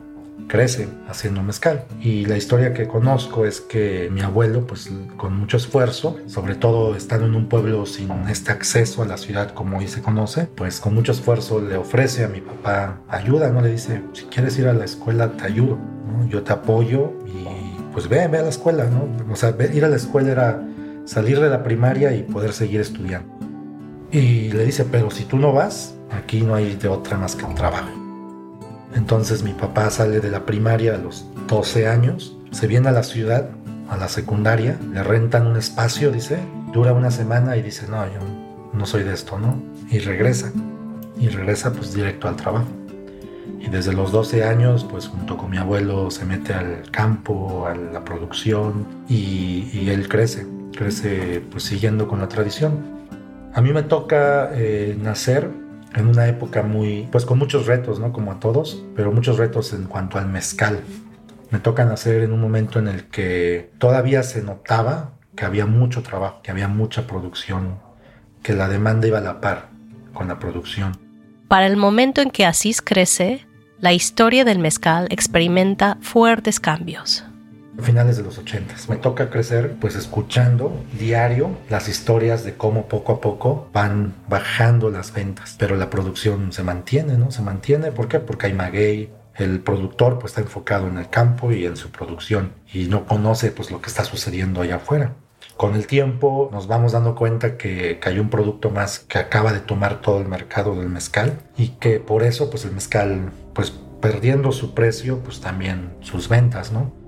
crece 0.47 0.87
haciendo 1.07 1.43
mezcal. 1.43 1.85
Y 2.01 2.25
la 2.25 2.37
historia 2.37 2.73
que 2.73 2.87
conozco 2.87 3.45
es 3.45 3.61
que 3.61 4.09
mi 4.11 4.21
abuelo, 4.21 4.65
pues 4.65 4.89
con 5.17 5.37
mucho 5.37 5.57
esfuerzo, 5.57 6.17
sobre 6.27 6.55
todo 6.55 6.95
estando 6.95 7.27
en 7.27 7.35
un 7.35 7.47
pueblo 7.47 7.85
sin 7.85 8.11
este 8.29 8.51
acceso 8.51 9.03
a 9.03 9.05
la 9.05 9.17
ciudad 9.17 9.53
como 9.53 9.77
hoy 9.77 9.87
se 9.87 10.01
conoce, 10.01 10.47
pues 10.55 10.79
con 10.79 10.93
mucho 10.93 11.11
esfuerzo 11.11 11.61
le 11.61 11.77
ofrece 11.77 12.23
a 12.23 12.27
mi 12.27 12.41
papá 12.41 13.01
ayuda, 13.07 13.49
¿no? 13.49 13.61
Le 13.61 13.71
dice, 13.71 14.01
si 14.13 14.25
quieres 14.25 14.57
ir 14.57 14.67
a 14.67 14.73
la 14.73 14.85
escuela, 14.85 15.31
te 15.31 15.45
ayudo, 15.45 15.77
¿no? 15.77 16.27
Yo 16.27 16.43
te 16.43 16.53
apoyo 16.53 17.13
y 17.25 17.91
pues 17.93 18.07
ve, 18.07 18.27
ve 18.27 18.39
a 18.39 18.43
la 18.43 18.49
escuela, 18.49 18.85
¿no? 18.85 19.07
O 19.31 19.35
sea, 19.35 19.55
ir 19.73 19.85
a 19.85 19.89
la 19.89 19.95
escuela 19.95 20.31
era 20.31 20.63
salir 21.05 21.39
de 21.39 21.49
la 21.49 21.63
primaria 21.63 22.13
y 22.13 22.23
poder 22.23 22.53
seguir 22.53 22.81
estudiando. 22.81 23.33
Y 24.11 24.51
le 24.51 24.65
dice, 24.65 24.85
pero 24.85 25.11
si 25.11 25.25
tú 25.25 25.37
no 25.37 25.53
vas, 25.53 25.95
aquí 26.11 26.41
no 26.41 26.55
hay 26.55 26.75
de 26.75 26.87
otra 26.87 27.17
más 27.17 27.35
que 27.35 27.45
un 27.45 27.55
trabajo. 27.55 27.98
Entonces 28.95 29.43
mi 29.43 29.53
papá 29.53 29.89
sale 29.89 30.19
de 30.19 30.31
la 30.31 30.45
primaria 30.45 30.95
a 30.95 30.97
los 30.97 31.25
12 31.47 31.87
años, 31.87 32.35
se 32.51 32.67
viene 32.67 32.89
a 32.89 32.91
la 32.91 33.03
ciudad, 33.03 33.49
a 33.89 33.97
la 33.97 34.07
secundaria, 34.07 34.77
le 34.91 35.03
rentan 35.03 35.47
un 35.47 35.57
espacio, 35.57 36.11
dice, 36.11 36.39
dura 36.73 36.93
una 36.93 37.11
semana 37.11 37.57
y 37.57 37.61
dice, 37.61 37.87
no, 37.87 38.05
yo 38.05 38.19
no 38.73 38.85
soy 38.85 39.03
de 39.03 39.13
esto, 39.13 39.37
¿no? 39.37 39.61
Y 39.89 39.99
regresa, 39.99 40.51
y 41.19 41.27
regresa 41.27 41.71
pues 41.71 41.93
directo 41.93 42.27
al 42.27 42.35
trabajo. 42.35 42.67
Y 43.59 43.69
desde 43.69 43.93
los 43.93 44.11
12 44.11 44.43
años, 44.43 44.85
pues 44.89 45.07
junto 45.07 45.37
con 45.37 45.49
mi 45.49 45.57
abuelo 45.57 46.09
se 46.11 46.25
mete 46.25 46.53
al 46.53 46.89
campo, 46.91 47.67
a 47.67 47.75
la 47.75 48.05
producción, 48.05 48.85
y, 49.07 49.89
él 49.89 50.07
crece 50.07 50.47
crece 50.77 51.41
pues 51.51 51.63
siguiendo 51.63 52.07
con 52.07 52.19
la 52.19 52.29
tradición. 52.29 52.99
A 53.53 53.61
mí 53.61 53.73
me 53.73 53.83
toca 53.83 54.51
eh, 54.53 54.95
nacer 55.01 55.49
en 55.95 56.07
una 56.07 56.27
época 56.27 56.63
muy, 56.63 57.07
pues 57.11 57.25
con 57.25 57.39
muchos 57.39 57.65
retos, 57.65 57.99
¿no? 57.99 58.11
Como 58.13 58.31
a 58.31 58.39
todos, 58.39 58.83
pero 58.95 59.11
muchos 59.11 59.37
retos 59.37 59.73
en 59.73 59.85
cuanto 59.85 60.17
al 60.17 60.27
mezcal. 60.27 60.81
Me 61.51 61.59
toca 61.59 61.85
nacer 61.85 62.21
en 62.21 62.31
un 62.31 62.41
momento 62.41 62.79
en 62.79 62.87
el 62.87 63.05
que 63.05 63.71
todavía 63.79 64.23
se 64.23 64.43
notaba 64.43 65.13
que 65.35 65.45
había 65.45 65.65
mucho 65.65 66.03
trabajo, 66.03 66.41
que 66.43 66.51
había 66.51 66.67
mucha 66.67 67.07
producción, 67.07 67.79
que 68.43 68.53
la 68.53 68.67
demanda 68.67 69.07
iba 69.07 69.19
a 69.19 69.21
la 69.21 69.41
par 69.41 69.69
con 70.13 70.27
la 70.27 70.37
producción. 70.37 70.97
Para 71.47 71.65
el 71.65 71.77
momento 71.77 72.21
en 72.21 72.29
que 72.29 72.45
Asís 72.45 72.81
crece, 72.81 73.47
la 73.79 73.93
historia 73.93 74.45
del 74.45 74.59
mezcal 74.59 75.07
experimenta 75.09 75.97
fuertes 76.01 76.59
cambios 76.59 77.28
finales 77.81 78.17
de 78.17 78.23
los 78.23 78.37
80. 78.37 78.75
Me 78.87 78.97
toca 78.97 79.29
crecer 79.29 79.75
pues 79.79 79.95
escuchando 79.95 80.73
diario 80.97 81.51
las 81.69 81.87
historias 81.87 82.43
de 82.43 82.55
cómo 82.55 82.87
poco 82.87 83.13
a 83.13 83.21
poco 83.21 83.69
van 83.73 84.13
bajando 84.27 84.89
las 84.89 85.13
ventas, 85.13 85.55
pero 85.57 85.75
la 85.75 85.89
producción 85.89 86.51
se 86.51 86.63
mantiene, 86.63 87.17
¿no? 87.17 87.31
Se 87.31 87.41
mantiene, 87.41 87.91
¿por 87.91 88.07
qué? 88.07 88.19
Porque 88.19 88.47
hay 88.47 88.53
maguey, 88.53 89.09
el 89.35 89.61
productor 89.61 90.19
pues 90.19 90.31
está 90.31 90.41
enfocado 90.41 90.87
en 90.87 90.97
el 90.97 91.09
campo 91.09 91.51
y 91.51 91.65
en 91.65 91.77
su 91.77 91.91
producción 91.91 92.53
y 92.73 92.85
no 92.85 93.05
conoce 93.05 93.51
pues 93.51 93.71
lo 93.71 93.81
que 93.81 93.87
está 93.87 94.03
sucediendo 94.03 94.61
allá 94.61 94.75
afuera. 94.75 95.13
Con 95.55 95.75
el 95.75 95.87
tiempo 95.87 96.49
nos 96.51 96.67
vamos 96.67 96.93
dando 96.93 97.15
cuenta 97.15 97.57
que, 97.57 97.99
que, 97.99 98.09
hay 98.09 98.19
un 98.19 98.29
producto 98.29 98.69
más 98.69 98.99
que 98.99 99.17
acaba 99.17 99.51
de 99.51 99.59
tomar 99.59 100.01
todo 100.01 100.19
el 100.21 100.27
mercado 100.27 100.75
del 100.75 100.89
mezcal 100.89 101.39
y 101.57 101.69
que 101.69 101.99
por 101.99 102.23
eso 102.23 102.49
pues 102.49 102.65
el 102.65 102.71
mezcal 102.71 103.31
pues 103.53 103.73
perdiendo 104.01 104.51
su 104.51 104.73
precio 104.73 105.19
pues 105.19 105.41
también 105.41 105.93
sus 106.01 106.29
ventas, 106.29 106.71
¿no? 106.71 106.98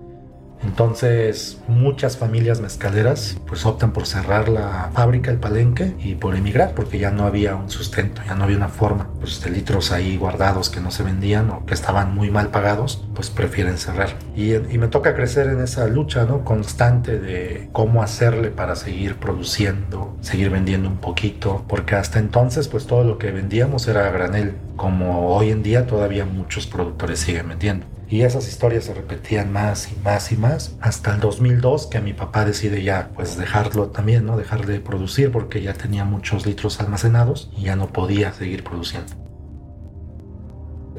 Entonces, 0.63 1.60
muchas 1.68 2.18
familias 2.18 2.62
mezcaleras 2.62 3.38
pues 3.48 3.65
optan 3.65 3.94
por 3.94 4.06
cerrar 4.06 4.50
la 4.50 4.91
fábrica, 4.94 5.32
el 5.32 5.38
palenque 5.38 5.96
y 6.00 6.15
por 6.15 6.36
emigrar 6.36 6.74
porque 6.75 7.00
ya 7.00 7.12
no 7.12 7.25
había 7.25 7.56
un 7.56 7.70
sustento, 7.70 8.22
ya 8.25 8.36
no 8.36 8.44
había 8.44 8.58
una 8.58 8.70
forma. 8.70 9.10
Pues 9.20 9.41
de 9.41 9.50
litros 9.50 9.91
ahí 9.91 10.18
guardados 10.18 10.70
que 10.70 10.80
no 10.80 10.91
se 10.91 11.03
vendían 11.03 11.50
o 11.50 11.65
que 11.65 11.74
estaban 11.74 12.13
muy 12.13 12.30
mal 12.30 12.50
pagados, 12.50 13.08
pues 13.15 13.30
prefieren 13.30 13.77
cerrar. 13.77 14.10
Y, 14.36 14.51
me 14.82 14.88
toca 14.88 15.13
crecer 15.13 15.48
en 15.48 15.62
esa 15.62 15.86
lucha 15.88 16.25
¿no? 16.25 16.44
constante 16.44 17.20
de 17.20 17.70
cómo 17.72 18.01
hacerle 18.01 18.50
para 18.50 18.75
seguir 18.75 19.18
produciendo, 19.18 20.18
seguir 20.22 20.50
vendiendo 20.50 20.89
un 20.89 20.98
poquito, 20.98 21.63
porque 21.68 21.94
hasta 21.94 22.18
entonces 22.18 22.68
pues 22.68 22.88
todo 22.88 23.03
lo 23.03 23.20
que 23.20 23.32
vendíamos 23.32 23.88
era 23.88 24.10
granel, 24.10 24.56
como 24.75 25.36
hoy 25.36 25.51
en 25.51 25.62
día 25.62 25.86
todavía 25.86 26.25
muchos 26.25 26.65
productores 26.65 27.20
siguen 27.20 27.50
vendiendo. 27.50 27.86
Y 28.12 28.24
esas 28.24 28.50
historias 28.50 28.84
se 28.84 28.94
repetían 28.94 29.53
más 29.53 29.89
y 29.89 29.96
más 30.03 30.34
y 30.34 30.36
más 30.36 30.75
hasta 30.82 31.15
el 31.15 31.22
2002 31.22 31.88
que 31.88 32.01
mi 32.01 32.12
papá 32.12 32.44
decide 32.44 32.84
ya 32.84 33.10
pues 33.15 33.38
dejarlo 33.38 33.88
también, 33.88 34.25
¿no? 34.25 34.36
Dejar 34.36 34.65
de 34.65 34.82
producir 34.82 35.32
porque 35.32 35.62
ya 35.62 35.74
tenía 35.74 36.03
muchos 36.03 36.46
litros 36.46 36.82
almacenados 36.82 37.50
y 37.56 37.63
ya 37.63 37.77
no 37.77 37.88
podía 37.88 38.34
seguir 38.34 38.65
produciendo. 38.65 39.13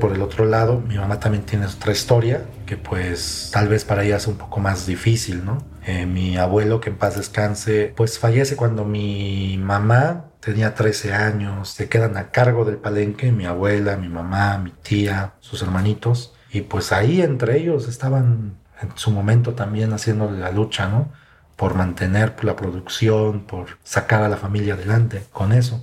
Por 0.00 0.12
el 0.12 0.22
otro 0.22 0.46
lado, 0.46 0.80
mi 0.80 0.96
mamá 0.96 1.20
también 1.20 1.44
tiene 1.44 1.66
otra 1.66 1.92
historia 1.92 2.46
que 2.64 2.78
pues 2.78 3.50
tal 3.52 3.68
vez 3.68 3.84
para 3.84 4.04
ella 4.04 4.16
es 4.16 4.26
un 4.26 4.36
poco 4.36 4.60
más 4.60 4.86
difícil, 4.86 5.44
¿no? 5.44 5.58
Eh, 5.84 6.06
mi 6.06 6.38
abuelo, 6.38 6.80
que 6.80 6.88
en 6.88 6.96
paz 6.96 7.16
descanse, 7.16 7.92
pues 7.94 8.18
fallece 8.18 8.56
cuando 8.56 8.86
mi 8.86 9.58
mamá 9.58 10.30
tenía 10.40 10.74
13 10.74 11.12
años, 11.12 11.68
se 11.68 11.90
quedan 11.90 12.16
a 12.16 12.30
cargo 12.30 12.64
del 12.64 12.78
palenque, 12.78 13.32
mi 13.32 13.44
abuela, 13.44 13.98
mi 13.98 14.08
mamá, 14.08 14.56
mi 14.56 14.70
tía, 14.70 15.34
sus 15.40 15.60
hermanitos. 15.60 16.32
Y 16.52 16.60
pues 16.60 16.92
ahí 16.92 17.22
entre 17.22 17.58
ellos 17.58 17.88
estaban 17.88 18.58
en 18.82 18.90
su 18.96 19.10
momento 19.10 19.54
también 19.54 19.92
haciendo 19.94 20.30
la 20.30 20.52
lucha, 20.52 20.86
¿no? 20.86 21.08
Por 21.56 21.74
mantener 21.74 22.34
la 22.44 22.56
producción, 22.56 23.46
por 23.46 23.78
sacar 23.82 24.22
a 24.22 24.28
la 24.28 24.36
familia 24.36 24.74
adelante 24.74 25.24
con 25.32 25.52
eso. 25.52 25.82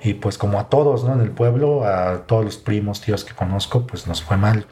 Y 0.00 0.14
pues 0.14 0.38
como 0.38 0.60
a 0.60 0.68
todos, 0.68 1.02
¿no? 1.02 1.14
En 1.14 1.20
el 1.20 1.32
pueblo, 1.32 1.84
a 1.84 2.26
todos 2.26 2.44
los 2.44 2.56
primos, 2.58 3.00
tíos 3.00 3.24
que 3.24 3.34
conozco, 3.34 3.86
pues 3.88 4.06
nos 4.06 4.22
fue 4.22 4.36
mal, 4.36 4.66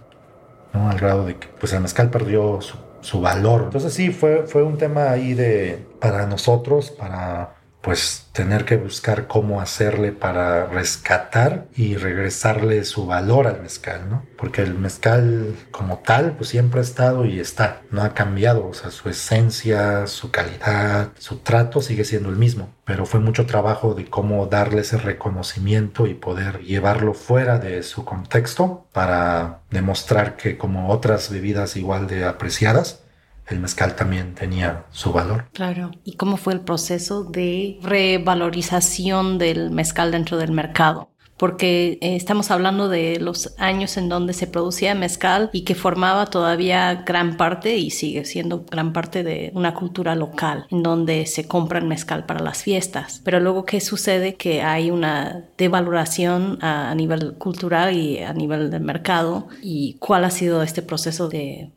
¿no? 0.72 0.88
Al 0.88 0.98
grado 0.98 1.26
de 1.26 1.36
que 1.36 1.48
pues 1.48 1.72
el 1.72 1.80
mezcal 1.80 2.08
perdió 2.10 2.60
su, 2.60 3.20
valor. 3.20 3.62
Entonces 3.64 3.94
sí, 3.94 4.10
fue, 4.10 4.46
fue 4.46 4.62
un 4.62 4.78
tema 4.78 5.10
ahí 5.10 5.34
de, 5.34 5.84
para 6.00 6.26
nosotros, 6.26 6.90
para 6.90 7.55
pues 7.86 8.26
tener 8.32 8.64
que 8.64 8.76
buscar 8.76 9.28
cómo 9.28 9.60
hacerle 9.60 10.10
para 10.10 10.66
rescatar 10.66 11.68
y 11.76 11.94
regresarle 11.94 12.84
su 12.84 13.06
valor 13.06 13.46
al 13.46 13.62
mezcal, 13.62 14.10
¿no? 14.10 14.26
Porque 14.36 14.62
el 14.62 14.74
mezcal 14.74 15.54
como 15.70 15.98
tal, 16.00 16.32
pues 16.32 16.48
siempre 16.48 16.80
ha 16.80 16.82
estado 16.82 17.24
y 17.24 17.38
está, 17.38 17.82
no 17.92 18.02
ha 18.02 18.12
cambiado, 18.12 18.66
o 18.66 18.74
sea, 18.74 18.90
su 18.90 19.08
esencia, 19.08 20.08
su 20.08 20.32
calidad, 20.32 21.12
su 21.16 21.38
trato 21.38 21.80
sigue 21.80 22.04
siendo 22.04 22.28
el 22.28 22.34
mismo, 22.34 22.74
pero 22.84 23.06
fue 23.06 23.20
mucho 23.20 23.46
trabajo 23.46 23.94
de 23.94 24.06
cómo 24.06 24.46
darle 24.46 24.80
ese 24.80 24.98
reconocimiento 24.98 26.08
y 26.08 26.14
poder 26.14 26.62
llevarlo 26.62 27.14
fuera 27.14 27.60
de 27.60 27.84
su 27.84 28.04
contexto 28.04 28.88
para 28.92 29.60
demostrar 29.70 30.36
que 30.36 30.58
como 30.58 30.88
otras 30.90 31.30
bebidas 31.30 31.76
igual 31.76 32.08
de 32.08 32.24
apreciadas, 32.24 33.05
el 33.48 33.60
mezcal 33.60 33.96
también 33.96 34.34
tenía 34.34 34.86
su 34.90 35.12
valor. 35.12 35.46
Claro. 35.52 35.90
¿Y 36.04 36.16
cómo 36.16 36.36
fue 36.36 36.52
el 36.52 36.60
proceso 36.60 37.24
de 37.24 37.78
revalorización 37.82 39.38
del 39.38 39.70
mezcal 39.70 40.10
dentro 40.10 40.36
del 40.36 40.52
mercado? 40.52 41.10
porque 41.36 41.98
eh, 42.00 42.16
estamos 42.16 42.50
hablando 42.50 42.88
de 42.88 43.20
los 43.20 43.54
años 43.58 43.96
en 43.96 44.08
donde 44.08 44.32
se 44.32 44.46
producía 44.46 44.94
mezcal 44.94 45.50
y 45.52 45.62
que 45.62 45.74
formaba 45.74 46.26
todavía 46.26 47.02
gran 47.06 47.36
parte 47.36 47.76
y 47.76 47.90
sigue 47.90 48.24
siendo 48.24 48.64
gran 48.70 48.92
parte 48.92 49.22
de 49.22 49.50
una 49.54 49.74
cultura 49.74 50.14
local 50.14 50.66
en 50.70 50.82
donde 50.82 51.26
se 51.26 51.46
compra 51.46 51.78
el 51.78 51.86
mezcal 51.86 52.24
para 52.24 52.40
las 52.40 52.62
fiestas. 52.62 53.20
Pero 53.24 53.40
luego, 53.40 53.64
¿qué 53.64 53.80
sucede? 53.80 54.34
Que 54.36 54.62
hay 54.62 54.90
una 54.90 55.44
devaloración 55.58 56.58
a, 56.62 56.90
a 56.90 56.94
nivel 56.94 57.34
cultural 57.34 57.94
y 57.94 58.18
a 58.20 58.32
nivel 58.32 58.70
del 58.70 58.82
mercado. 58.82 59.48
¿Y 59.62 59.96
cuál 59.98 60.24
ha 60.24 60.30
sido 60.30 60.62
este 60.62 60.82
proceso 60.82 61.28
de 61.28 61.70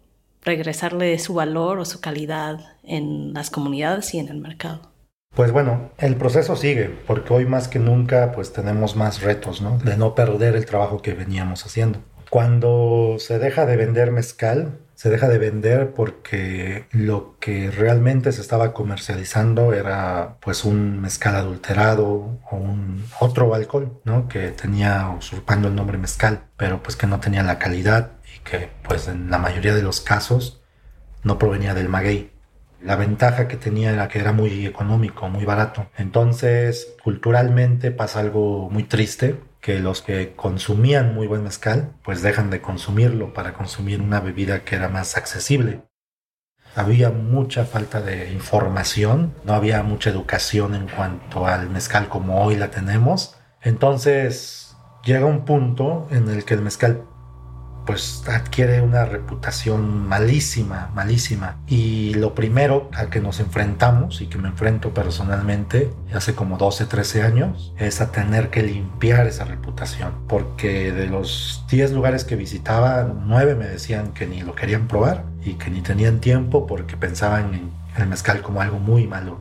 regresarle 0.44 1.18
su 1.20 1.34
valor 1.34 1.80
o 1.80 1.86
su 1.86 2.02
calidad 2.02 2.60
en 2.84 3.34
las 3.34 3.50
comunidades 3.50 4.14
y 4.14 4.20
en 4.20 4.30
el 4.30 4.40
mercado. 4.40 4.94
Pues 5.36 5.52
bueno, 5.52 5.92
el 6.00 6.16
proceso 6.16 6.56
sigue, 6.56 6.90
porque 7.08 7.34
hoy 7.34 7.46
más 7.46 7.68
que 7.68 7.80
nunca 7.80 8.32
pues 8.32 8.52
tenemos 8.52 8.96
más 8.96 9.22
retos, 9.22 9.62
¿no? 9.62 9.78
De 9.78 9.96
no 9.96 10.16
perder 10.16 10.56
el 10.56 10.66
trabajo 10.66 11.02
que 11.02 11.14
veníamos 11.14 11.66
haciendo. 11.66 12.00
Cuando 12.30 13.16
se 13.20 13.40
deja 13.40 13.66
de 13.66 13.76
vender 13.76 14.12
mezcal, 14.12 14.80
se 15.00 15.10
deja 15.10 15.30
de 15.30 15.38
vender 15.38 15.94
porque 15.94 16.86
lo 16.92 17.38
que 17.40 17.72
realmente 17.72 18.34
se 18.34 18.42
estaba 18.42 18.74
comercializando 18.74 19.74
era 19.74 20.36
pues 20.42 20.66
un 20.66 21.00
mezcal 21.00 21.36
adulterado 21.36 22.38
o 22.52 22.56
un 22.58 23.06
otro 23.22 23.56
alcohol, 23.56 24.02
¿no? 24.04 24.28
Que 24.28 24.50
tenía 24.50 25.10
usurpando 25.18 25.70
el 25.70 25.76
nombre 25.76 25.98
mezcal, 25.98 26.42
pero 26.58 26.84
pues 26.84 26.98
que 26.98 27.08
no 27.08 27.22
tenía 27.22 27.44
la 27.44 27.60
calidad 27.60 28.19
que 28.44 28.70
pues 28.84 29.08
en 29.08 29.30
la 29.30 29.38
mayoría 29.38 29.74
de 29.74 29.84
los 29.84 30.02
casos 30.02 30.62
no 31.24 31.38
provenía 31.38 31.74
del 31.74 31.90
maguey. 31.90 32.32
La 32.82 32.96
ventaja 32.96 33.48
que 33.48 33.58
tenía 33.58 33.92
era 33.92 34.08
que 34.08 34.20
era 34.20 34.32
muy 34.32 34.66
económico, 34.66 35.28
muy 35.28 35.44
barato. 35.44 35.90
Entonces, 35.98 36.96
culturalmente 37.04 37.92
pasa 37.92 38.22
algo 38.22 38.70
muy 38.70 38.84
triste, 38.84 39.38
que 39.60 39.80
los 39.80 40.02
que 40.02 40.34
consumían 40.36 41.14
muy 41.14 41.28
buen 41.28 41.44
mezcal, 41.44 41.92
pues 42.04 42.22
dejan 42.22 42.50
de 42.50 42.62
consumirlo 42.62 43.34
para 43.34 43.54
consumir 43.54 44.02
una 44.02 44.22
bebida 44.22 44.64
que 44.64 44.76
era 44.78 44.88
más 44.88 45.18
accesible. 45.18 45.82
Había 46.76 47.10
mucha 47.10 47.66
falta 47.66 48.00
de 48.00 48.32
información, 48.32 49.34
no 49.44 49.54
había 49.54 49.84
mucha 49.84 50.10
educación 50.10 50.76
en 50.76 50.88
cuanto 50.88 51.46
al 51.48 51.70
mezcal 51.70 52.08
como 52.08 52.44
hoy 52.46 52.56
la 52.56 52.72
tenemos. 52.72 53.36
Entonces, 53.62 54.78
llega 55.04 55.26
un 55.26 55.44
punto 55.44 56.08
en 56.12 56.30
el 56.30 56.46
que 56.46 56.54
el 56.54 56.62
mezcal 56.62 57.04
pues 57.90 58.24
adquiere 58.28 58.82
una 58.84 59.04
reputación 59.04 60.08
malísima, 60.08 60.92
malísima. 60.94 61.58
Y 61.68 62.14
lo 62.14 62.36
primero 62.36 62.88
a 62.94 63.08
que 63.08 63.20
nos 63.20 63.40
enfrentamos 63.40 64.22
y 64.22 64.28
que 64.28 64.38
me 64.38 64.50
enfrento 64.50 64.94
personalmente 64.94 65.90
hace 66.14 66.36
como 66.36 66.60
12, 66.60 66.86
13 66.86 67.24
años 67.24 67.74
es 67.80 68.00
a 68.00 68.12
tener 68.12 68.52
que 68.52 68.62
limpiar 68.62 69.26
esa 69.26 69.44
reputación. 69.44 70.14
Porque 70.28 70.92
de 70.92 71.08
los 71.08 71.66
10 71.72 71.94
lugares 71.94 72.26
que 72.26 72.36
visitaba, 72.36 73.12
9 73.26 73.56
me 73.56 73.66
decían 73.66 74.14
que 74.14 74.28
ni 74.28 74.44
lo 74.44 74.54
querían 74.54 74.88
probar 74.88 75.26
y 75.44 75.54
que 75.54 75.72
ni 75.72 75.82
tenían 75.82 76.20
tiempo 76.20 76.68
porque 76.68 76.96
pensaban 76.96 77.56
en 77.56 77.72
el 77.98 78.06
mezcal 78.06 78.44
como 78.44 78.62
algo 78.62 78.78
muy 78.78 79.08
malo. 79.08 79.40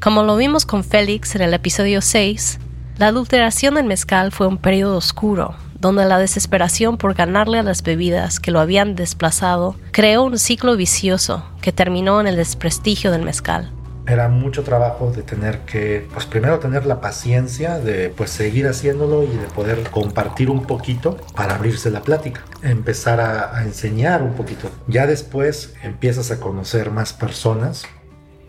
Como 0.00 0.22
lo 0.22 0.36
vimos 0.36 0.64
con 0.64 0.84
Félix 0.84 1.34
en 1.34 1.42
el 1.42 1.54
episodio 1.54 2.02
6, 2.02 2.60
la 2.98 3.08
adulteración 3.08 3.74
del 3.74 3.86
mezcal 3.86 4.30
fue 4.30 4.46
un 4.46 4.58
periodo 4.58 4.96
oscuro 4.96 5.65
donde 5.86 6.04
la 6.04 6.18
desesperación 6.18 6.98
por 6.98 7.14
ganarle 7.14 7.60
a 7.60 7.62
las 7.62 7.84
bebidas 7.84 8.40
que 8.40 8.50
lo 8.50 8.58
habían 8.58 8.96
desplazado 8.96 9.76
creó 9.92 10.24
un 10.24 10.36
ciclo 10.36 10.76
vicioso 10.76 11.44
que 11.62 11.70
terminó 11.70 12.20
en 12.20 12.26
el 12.26 12.34
desprestigio 12.34 13.12
del 13.12 13.22
mezcal. 13.22 13.70
Era 14.08 14.28
mucho 14.28 14.64
trabajo 14.64 15.12
de 15.12 15.22
tener 15.22 15.60
que, 15.60 16.04
pues 16.12 16.26
primero 16.26 16.58
tener 16.58 16.86
la 16.86 17.00
paciencia 17.00 17.78
de 17.78 18.08
pues 18.08 18.30
seguir 18.30 18.66
haciéndolo 18.66 19.22
y 19.22 19.28
de 19.28 19.46
poder 19.54 19.88
compartir 19.90 20.50
un 20.50 20.64
poquito 20.64 21.18
para 21.36 21.54
abrirse 21.54 21.88
la 21.92 22.02
plática, 22.02 22.42
empezar 22.62 23.20
a, 23.20 23.56
a 23.56 23.62
enseñar 23.62 24.24
un 24.24 24.32
poquito. 24.32 24.68
Ya 24.88 25.06
después 25.06 25.74
empiezas 25.84 26.32
a 26.32 26.40
conocer 26.40 26.90
más 26.90 27.12
personas 27.12 27.84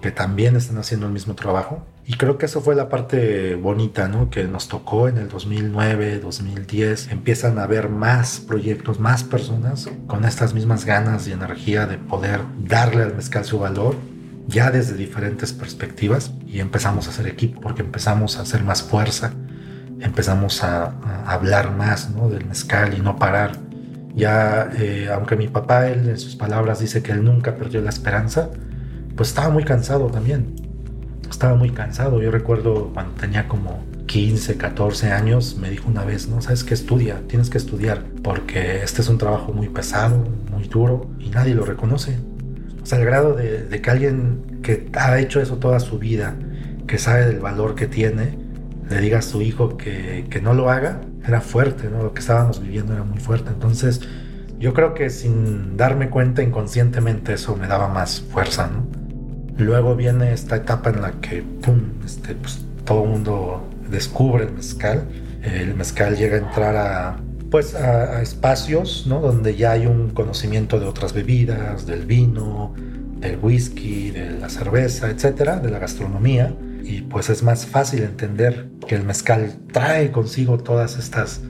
que 0.01 0.09
también 0.09 0.55
están 0.55 0.79
haciendo 0.79 1.05
el 1.05 1.11
mismo 1.11 1.35
trabajo 1.35 1.85
y 2.09 2.13
creo 2.13 2.37
que 2.37 2.45
eso 2.45 2.61
fue 2.61 2.73
la 2.73 2.87
parte 2.87 3.55
bonita, 3.55 4.07
¿no? 4.07 4.29
Que 4.29 4.45
nos 4.45 4.69
tocó 4.69 5.09
en 5.09 5.17
el 5.17 5.27
2009, 5.27 6.19
2010. 6.19 7.11
Empiezan 7.11 7.59
a 7.59 7.63
haber 7.63 7.89
más 7.89 8.39
proyectos, 8.39 8.97
más 8.97 9.25
personas 9.25 9.89
con 10.07 10.23
estas 10.23 10.53
mismas 10.53 10.85
ganas 10.85 11.27
y 11.27 11.33
energía 11.33 11.85
de 11.85 11.97
poder 11.97 12.39
darle 12.59 13.03
al 13.03 13.13
mezcal 13.13 13.43
su 13.43 13.59
valor, 13.59 13.97
ya 14.47 14.71
desde 14.71 14.95
diferentes 14.95 15.51
perspectivas. 15.51 16.31
Y 16.45 16.61
empezamos 16.61 17.07
a 17.07 17.09
hacer 17.09 17.27
equipo, 17.27 17.59
porque 17.59 17.81
empezamos 17.81 18.37
a 18.37 18.43
hacer 18.43 18.63
más 18.63 18.83
fuerza, 18.83 19.33
empezamos 19.99 20.63
a, 20.63 20.95
hablar 21.25 21.75
más, 21.75 22.09
¿no? 22.11 22.29
Del 22.29 22.45
mezcal 22.45 22.97
y 22.97 23.01
no 23.01 23.17
parar. 23.17 23.57
Ya, 24.15 24.71
eh, 24.77 25.09
aunque 25.13 25.35
mi 25.35 25.49
papá, 25.49 25.89
él 25.89 26.07
en 26.07 26.17
sus 26.17 26.37
palabras 26.37 26.79
dice 26.79 27.03
que 27.03 27.11
él 27.11 27.25
nunca 27.25 27.57
perdió 27.57 27.81
la 27.81 27.89
esperanza, 27.89 28.49
pues 29.17 29.27
estaba 29.27 29.49
muy 29.49 29.65
cansado 29.65 30.07
también 30.07 30.66
estaba 31.29 31.55
muy 31.55 31.71
cansado. 31.71 32.21
Yo 32.21 32.31
recuerdo 32.31 32.91
cuando 32.93 33.13
tenía 33.13 33.47
como 33.47 33.83
15, 34.07 34.57
14 34.57 35.11
años, 35.11 35.57
me 35.59 35.69
dijo 35.69 35.89
una 35.89 36.03
vez, 36.03 36.27
no, 36.27 36.41
sabes 36.41 36.63
que 36.63 36.73
estudia, 36.73 37.21
tienes 37.27 37.49
que 37.49 37.57
estudiar, 37.57 38.03
porque 38.23 38.83
este 38.83 39.01
es 39.01 39.09
un 39.09 39.17
trabajo 39.17 39.53
muy 39.53 39.69
pesado, 39.69 40.23
muy 40.51 40.67
duro, 40.67 41.09
y 41.19 41.29
nadie 41.29 41.53
lo 41.53 41.65
reconoce. 41.65 42.17
O 42.81 42.85
sea, 42.85 42.99
el 42.99 43.05
grado 43.05 43.33
de, 43.33 43.81
que 43.81 43.89
alguien 43.89 44.59
que 44.63 44.89
ha 44.93 45.19
hecho 45.19 45.41
eso 45.41 45.57
toda 45.57 45.79
su 45.79 45.99
vida, 45.99 46.35
que 46.87 46.97
sabe 46.97 47.25
del 47.25 47.39
valor 47.39 47.75
que 47.75 47.87
tiene, 47.87 48.37
le 48.89 49.01
diga 49.01 49.19
a 49.19 49.21
su 49.21 49.41
hijo 49.41 49.75
que, 49.75 50.25
que 50.29 50.39
no 50.39 50.53
lo 50.53 50.69
haga, 50.69 51.01
era 51.27 51.41
fuerte, 51.41 51.89
¿no? 51.89 52.01
Lo 52.01 52.13
que 52.13 52.21
estábamos 52.21 52.61
viviendo 52.61 52.93
era 52.93 53.03
muy 53.03 53.19
fuerte. 53.19 53.49
Entonces, 53.49 54.01
yo 54.57 54.73
creo 54.73 54.93
que 54.93 55.09
sin 55.09 55.75
darme 55.75 56.09
cuenta 56.09 56.41
inconscientemente 56.41 57.33
eso 57.33 57.57
me 57.57 57.67
daba 57.67 57.89
más 57.89 58.21
fuerza, 58.21 58.67
¿no? 58.67 58.96
Luego 59.57 59.95
viene 59.95 60.33
esta 60.33 60.57
etapa 60.57 60.89
en 60.89 61.01
la 61.01 61.11
que 61.13 61.43
este, 62.05 62.35
pues, 62.35 62.59
todo 62.85 63.03
el 63.03 63.09
mundo 63.09 63.67
descubre 63.89 64.45
el 64.45 64.51
mezcal. 64.51 65.07
El 65.41 65.75
mezcal 65.75 66.15
llega 66.15 66.35
a 66.35 66.39
entrar 66.39 66.75
a, 66.75 67.17
pues, 67.49 67.73
a, 67.73 68.21
espacios 68.21 69.05
¿no? 69.07 69.19
donde 69.19 69.55
ya 69.55 69.71
hay 69.71 69.87
un 69.87 70.09
conocimiento 70.11 70.79
de 70.79 70.85
otras 70.85 71.13
bebidas, 71.13 71.87
del 71.87 72.05
vino, 72.05 72.73
del 73.19 73.39
whisky, 73.41 74.11
de 74.11 74.31
la 74.31 74.49
cerveza, 74.49 75.09
etcétera, 75.09 75.59
de 75.59 75.71
la 75.71 75.79
gastronomía. 75.79 76.53
Y 76.83 77.01
pues 77.01 77.29
es 77.29 77.43
más 77.43 77.65
fácil 77.65 78.03
entender 78.03 78.69
que 78.87 78.95
el 78.95 79.03
mezcal 79.03 79.55
trae 79.73 80.11
consigo 80.11 80.57
todas 80.57 80.97
estas 80.97 81.41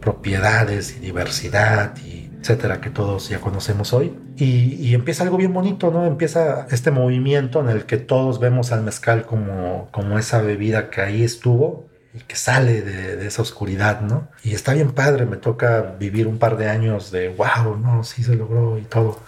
propiedades 0.00 0.96
y 0.96 1.00
diversidad 1.00 1.94
y 1.98 2.19
etcétera, 2.40 2.80
que 2.80 2.90
todos 2.90 3.28
ya 3.28 3.40
conocemos 3.40 3.92
hoy. 3.92 4.18
Y, 4.36 4.94
empieza 4.94 5.24
algo 5.24 5.36
bien 5.36 5.52
bonito, 5.52 5.90
¿no? 5.90 6.06
Empieza 6.06 6.66
este 6.70 6.90
movimiento 6.90 7.60
en 7.60 7.68
el 7.68 7.84
que 7.84 7.98
todos 7.98 8.40
vemos 8.40 8.72
al 8.72 8.82
mezcal 8.82 9.26
como, 9.26 9.88
como 9.90 10.18
esa 10.18 10.40
bebida 10.40 10.90
que 10.90 11.02
ahí 11.02 11.22
estuvo 11.22 11.88
y 12.14 12.20
que 12.20 12.36
sale 12.36 12.82
de, 12.82 13.16
de, 13.16 13.26
esa 13.26 13.42
oscuridad, 13.42 14.00
¿no? 14.00 14.28
Y 14.42 14.54
está 14.54 14.72
bien 14.72 14.92
padre, 14.92 15.26
me 15.26 15.36
toca 15.36 15.94
vivir 15.98 16.26
un 16.26 16.38
par 16.38 16.56
de 16.56 16.68
años 16.68 17.10
de, 17.10 17.28
wow, 17.28 17.76
no, 17.76 18.02
sí 18.04 18.22
se 18.24 18.34
logró 18.34 18.78
y 18.78 18.82
todo. 18.82 19.20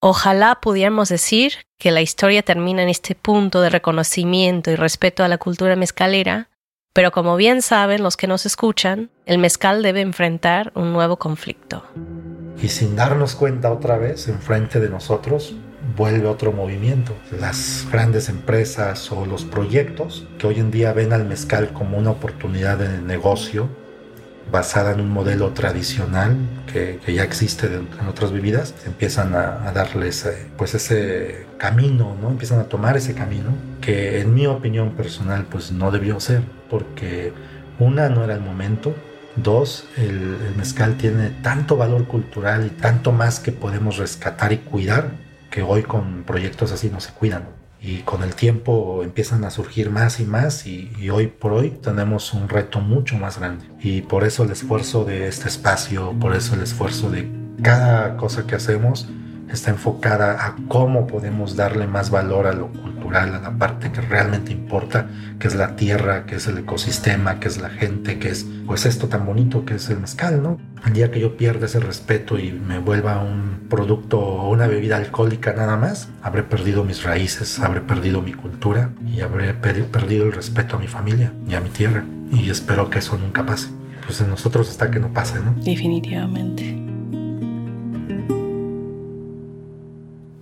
Ojalá 0.00 0.58
pudiéramos 0.60 1.08
decir 1.08 1.54
que 1.78 1.90
la 1.90 2.02
historia 2.02 2.42
termina 2.42 2.82
en 2.82 2.88
este 2.88 3.14
punto 3.14 3.60
de 3.60 3.70
reconocimiento 3.70 4.70
y 4.70 4.76
respeto 4.76 5.24
a 5.24 5.28
la 5.28 5.38
cultura 5.38 5.74
mezcalera, 5.74 6.48
pero 6.92 7.12
como 7.12 7.36
bien 7.36 7.62
saben 7.62 8.02
los 8.02 8.16
que 8.16 8.26
nos 8.26 8.46
escuchan, 8.46 9.10
el 9.26 9.38
mezcal 9.38 9.82
debe 9.82 10.00
enfrentar 10.00 10.72
un 10.74 10.92
nuevo 10.92 11.16
conflicto 11.16 11.84
y 12.60 12.68
sin 12.68 12.96
darnos 12.96 13.34
cuenta 13.34 13.72
otra 13.72 13.98
vez, 13.98 14.28
enfrente 14.28 14.80
de 14.80 14.88
nosotros, 14.88 15.54
vuelve 15.96 16.26
otro 16.26 16.52
movimiento. 16.52 17.12
Las 17.38 17.86
grandes 17.90 18.28
empresas 18.28 19.10
o 19.12 19.26
los 19.26 19.44
proyectos 19.44 20.26
que 20.38 20.46
hoy 20.46 20.58
en 20.58 20.70
día 20.70 20.92
ven 20.92 21.12
al 21.12 21.24
mezcal 21.24 21.72
como 21.72 21.98
una 21.98 22.10
oportunidad 22.10 22.78
de 22.78 23.00
negocio 23.00 23.68
basada 24.50 24.92
en 24.92 25.00
un 25.00 25.10
modelo 25.10 25.50
tradicional 25.50 26.36
que, 26.72 26.98
ya 27.06 27.22
existe 27.22 27.66
en 27.66 28.06
otras 28.08 28.32
bebidas, 28.32 28.74
empiezan 28.86 29.34
a, 29.34 29.72
darles 29.72 30.26
pues 30.56 30.74
ese 30.74 31.46
camino, 31.58 32.16
¿no? 32.20 32.30
Empiezan 32.30 32.60
a 32.60 32.64
tomar 32.64 32.96
ese 32.96 33.14
camino 33.14 33.50
que 33.80 34.20
en 34.20 34.34
mi 34.34 34.46
opinión 34.46 34.92
personal 34.92 35.46
pues 35.50 35.70
no 35.70 35.90
debió 35.90 36.18
ser, 36.18 36.42
porque 36.70 37.32
una 37.78 38.08
no 38.08 38.24
era 38.24 38.34
el 38.34 38.40
momento, 38.40 38.94
dos, 39.42 39.86
el, 39.96 40.36
mezcal 40.56 40.96
tiene 40.96 41.30
tanto 41.42 41.76
valor 41.76 42.06
cultural 42.06 42.66
y 42.66 42.70
tanto 42.70 43.12
más 43.12 43.40
que 43.40 43.52
podemos 43.52 43.96
rescatar 43.96 44.52
y 44.52 44.58
cuidar, 44.58 45.12
que 45.50 45.62
hoy 45.62 45.82
con 45.82 46.24
proyectos 46.24 46.72
así 46.72 46.90
no 46.90 47.00
se 47.00 47.12
cuidan. 47.12 47.44
Y 47.80 47.98
con 47.98 48.22
el 48.22 48.34
tiempo 48.34 49.02
empiezan 49.04 49.44
a 49.44 49.50
surgir 49.50 49.90
más 49.90 50.18
y 50.18 50.24
más 50.24 50.66
y, 50.66 50.90
hoy 51.10 51.28
por 51.28 51.52
hoy 51.52 51.70
tenemos 51.70 52.34
un 52.34 52.48
reto 52.48 52.80
mucho 52.80 53.16
más 53.16 53.38
grande. 53.38 53.66
Y 53.80 54.02
por 54.02 54.24
eso 54.24 54.42
el 54.42 54.50
esfuerzo 54.50 55.04
de 55.04 55.28
este 55.28 55.48
espacio, 55.48 56.12
por 56.18 56.34
eso 56.34 56.54
el 56.54 56.62
esfuerzo 56.62 57.10
de 57.10 57.30
cada 57.62 58.16
cosa 58.16 58.46
que 58.46 58.56
hacemos, 58.56 59.08
está 59.50 59.70
enfocada 59.70 60.46
a 60.46 60.56
cómo 60.68 61.06
podemos 61.06 61.56
darle 61.56 61.86
más 61.86 62.10
valor 62.10 62.46
a 62.46 62.52
lo 62.52 62.68
cultural, 62.68 63.34
a 63.34 63.40
la 63.40 63.50
parte 63.58 63.90
que 63.90 64.00
realmente 64.00 64.52
importa, 64.52 65.08
que 65.38 65.48
es 65.48 65.54
la 65.54 65.76
tierra, 65.76 66.26
que 66.26 66.36
es 66.36 66.46
el 66.46 66.58
ecosistema, 66.58 67.40
que 67.40 67.48
es 67.48 67.60
la 67.60 67.70
gente, 67.70 68.18
que 68.18 68.30
es 68.30 68.46
pues 68.66 68.86
esto 68.86 69.08
tan 69.08 69.24
bonito 69.24 69.64
que 69.64 69.74
es 69.74 69.88
el 69.88 70.00
mezcal, 70.00 70.42
¿no? 70.42 70.58
El 70.86 70.92
día 70.92 71.10
que 71.10 71.20
yo 71.20 71.36
pierda 71.36 71.66
ese 71.66 71.80
respeto 71.80 72.38
y 72.38 72.52
me 72.52 72.78
vuelva 72.78 73.22
un 73.22 73.66
producto 73.68 74.18
o 74.18 74.50
una 74.50 74.66
bebida 74.66 74.96
alcohólica 74.96 75.52
nada 75.52 75.76
más, 75.76 76.08
habré 76.22 76.42
perdido 76.42 76.84
mis 76.84 77.02
raíces, 77.02 77.58
habré 77.60 77.80
perdido 77.80 78.22
mi 78.22 78.34
cultura 78.34 78.90
y 79.06 79.20
habré 79.20 79.54
perdido 79.54 80.26
el 80.26 80.32
respeto 80.32 80.76
a 80.76 80.78
mi 80.78 80.86
familia 80.86 81.32
y 81.48 81.54
a 81.54 81.60
mi 81.60 81.70
tierra. 81.70 82.04
Y 82.30 82.50
espero 82.50 82.90
que 82.90 82.98
eso 82.98 83.16
nunca 83.16 83.44
pase. 83.44 83.68
Pues 84.04 84.20
en 84.20 84.30
nosotros 84.30 84.70
está 84.70 84.90
que 84.90 85.00
no 85.00 85.12
pase, 85.12 85.40
¿no? 85.40 85.54
Definitivamente. 85.62 86.77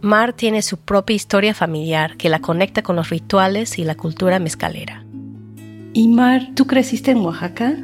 Mar 0.06 0.34
tiene 0.34 0.62
su 0.62 0.78
propia 0.78 1.16
historia 1.16 1.52
familiar 1.52 2.16
que 2.16 2.28
la 2.28 2.38
conecta 2.38 2.82
con 2.82 2.94
los 2.94 3.10
rituales 3.10 3.76
y 3.76 3.82
la 3.82 3.96
cultura 3.96 4.38
mezcalera. 4.38 5.04
Y 5.94 6.06
Mar, 6.06 6.42
¿tú 6.54 6.68
creciste 6.68 7.10
en 7.10 7.18
Oaxaca? 7.18 7.76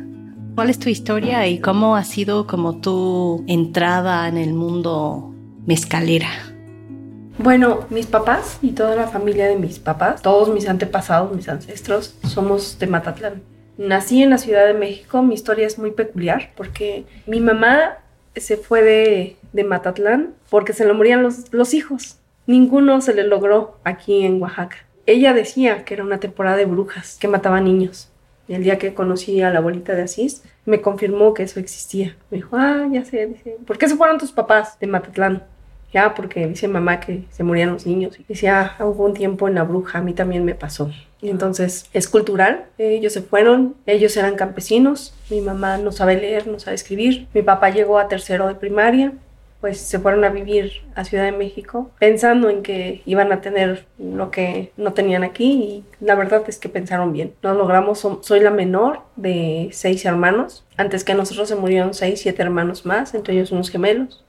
¿Cuál 0.54 0.70
es 0.70 0.78
tu 0.78 0.88
historia 0.88 1.48
y 1.48 1.58
cómo 1.58 1.96
ha 1.96 2.04
sido 2.04 2.46
como 2.46 2.76
tu 2.76 3.44
entrada 3.48 4.28
en 4.28 4.36
el 4.36 4.54
mundo 4.54 5.34
mezcalera? 5.66 6.28
Bueno, 7.38 7.80
mis 7.90 8.06
papás 8.06 8.58
y 8.62 8.70
toda 8.70 8.94
la 8.94 9.08
familia 9.08 9.46
de 9.46 9.56
mis 9.56 9.80
papás, 9.80 10.22
todos 10.22 10.48
mis 10.48 10.68
antepasados, 10.68 11.34
mis 11.34 11.48
ancestros, 11.48 12.14
somos 12.22 12.78
de 12.78 12.86
Matatlán. 12.86 13.42
Nací 13.78 14.22
en 14.22 14.30
la 14.30 14.38
Ciudad 14.38 14.66
de 14.66 14.74
México, 14.74 15.22
mi 15.22 15.34
historia 15.34 15.66
es 15.66 15.76
muy 15.76 15.90
peculiar 15.90 16.52
porque 16.56 17.04
mi 17.26 17.40
mamá 17.40 17.96
se 18.36 18.56
fue 18.56 18.82
de, 18.82 19.36
de 19.52 19.64
Matatlán 19.64 20.34
porque 20.50 20.72
se 20.72 20.86
le 20.86 20.92
morían 20.92 21.22
los, 21.22 21.52
los 21.52 21.74
hijos. 21.74 22.18
Ninguno 22.46 23.00
se 23.00 23.14
le 23.14 23.24
logró 23.24 23.78
aquí 23.84 24.24
en 24.24 24.42
Oaxaca. 24.42 24.78
Ella 25.06 25.32
decía 25.32 25.84
que 25.84 25.94
era 25.94 26.04
una 26.04 26.20
temporada 26.20 26.56
de 26.56 26.64
brujas 26.64 27.18
que 27.20 27.28
mataban 27.28 27.64
niños. 27.64 28.08
Y 28.48 28.54
el 28.54 28.64
día 28.64 28.78
que 28.78 28.94
conocí 28.94 29.40
a 29.40 29.50
la 29.50 29.58
abuelita 29.58 29.94
de 29.94 30.02
Asís, 30.02 30.42
me 30.64 30.80
confirmó 30.80 31.34
que 31.34 31.44
eso 31.44 31.60
existía. 31.60 32.16
Me 32.30 32.38
dijo, 32.38 32.56
ah, 32.56 32.88
ya 32.90 33.04
sé, 33.04 33.26
dice, 33.26 33.56
¿por 33.66 33.78
qué 33.78 33.88
se 33.88 33.96
fueron 33.96 34.18
tus 34.18 34.32
papás 34.32 34.78
de 34.80 34.86
Matatlán? 34.86 35.44
Ya, 35.92 36.14
porque 36.14 36.46
dice 36.46 36.68
mamá 36.68 37.00
que 37.00 37.24
se 37.30 37.42
morían 37.42 37.72
los 37.72 37.86
niños. 37.86 38.18
Y 38.18 38.24
dice, 38.28 38.48
ah, 38.48 38.76
hubo 38.80 39.04
un 39.04 39.14
tiempo 39.14 39.48
en 39.48 39.56
la 39.56 39.64
bruja, 39.64 39.98
a 39.98 40.02
mí 40.02 40.14
también 40.14 40.44
me 40.44 40.54
pasó. 40.54 40.90
Y 41.20 41.28
entonces 41.28 41.88
es 41.92 42.08
cultural. 42.08 42.64
Ellos 42.78 43.12
se 43.12 43.22
fueron, 43.22 43.76
ellos 43.86 44.16
eran 44.16 44.34
campesinos. 44.34 45.14
Mi 45.30 45.40
mamá 45.40 45.78
no 45.78 45.92
sabe 45.92 46.16
leer, 46.16 46.46
no 46.46 46.58
sabe 46.58 46.74
escribir. 46.74 47.28
Mi 47.34 47.42
papá 47.42 47.70
llegó 47.70 47.98
a 47.98 48.08
tercero 48.08 48.48
de 48.48 48.54
primaria 48.54 49.12
pues 49.62 49.78
se 49.78 50.00
fueron 50.00 50.24
a 50.24 50.28
vivir 50.28 50.72
a 50.96 51.04
Ciudad 51.04 51.22
de 51.24 51.30
México 51.30 51.92
pensando 52.00 52.50
en 52.50 52.64
que 52.64 53.00
iban 53.06 53.30
a 53.30 53.40
tener 53.40 53.86
lo 53.96 54.32
que 54.32 54.72
no 54.76 54.92
tenían 54.92 55.22
aquí 55.22 55.52
y 55.52 55.84
la 56.04 56.16
verdad 56.16 56.42
es 56.48 56.58
que 56.58 56.68
pensaron 56.68 57.12
bien. 57.12 57.32
Nos 57.44 57.56
logramos, 57.56 58.04
soy 58.22 58.40
la 58.40 58.50
menor 58.50 59.02
de 59.14 59.68
seis 59.70 60.04
hermanos. 60.04 60.64
Antes 60.76 61.04
que 61.04 61.14
nosotros 61.14 61.48
se 61.48 61.54
murieron 61.54 61.94
seis, 61.94 62.20
siete 62.20 62.42
hermanos 62.42 62.84
más, 62.84 63.14
entre 63.14 63.34
ellos 63.34 63.52
unos 63.52 63.70
gemelos. 63.70 64.24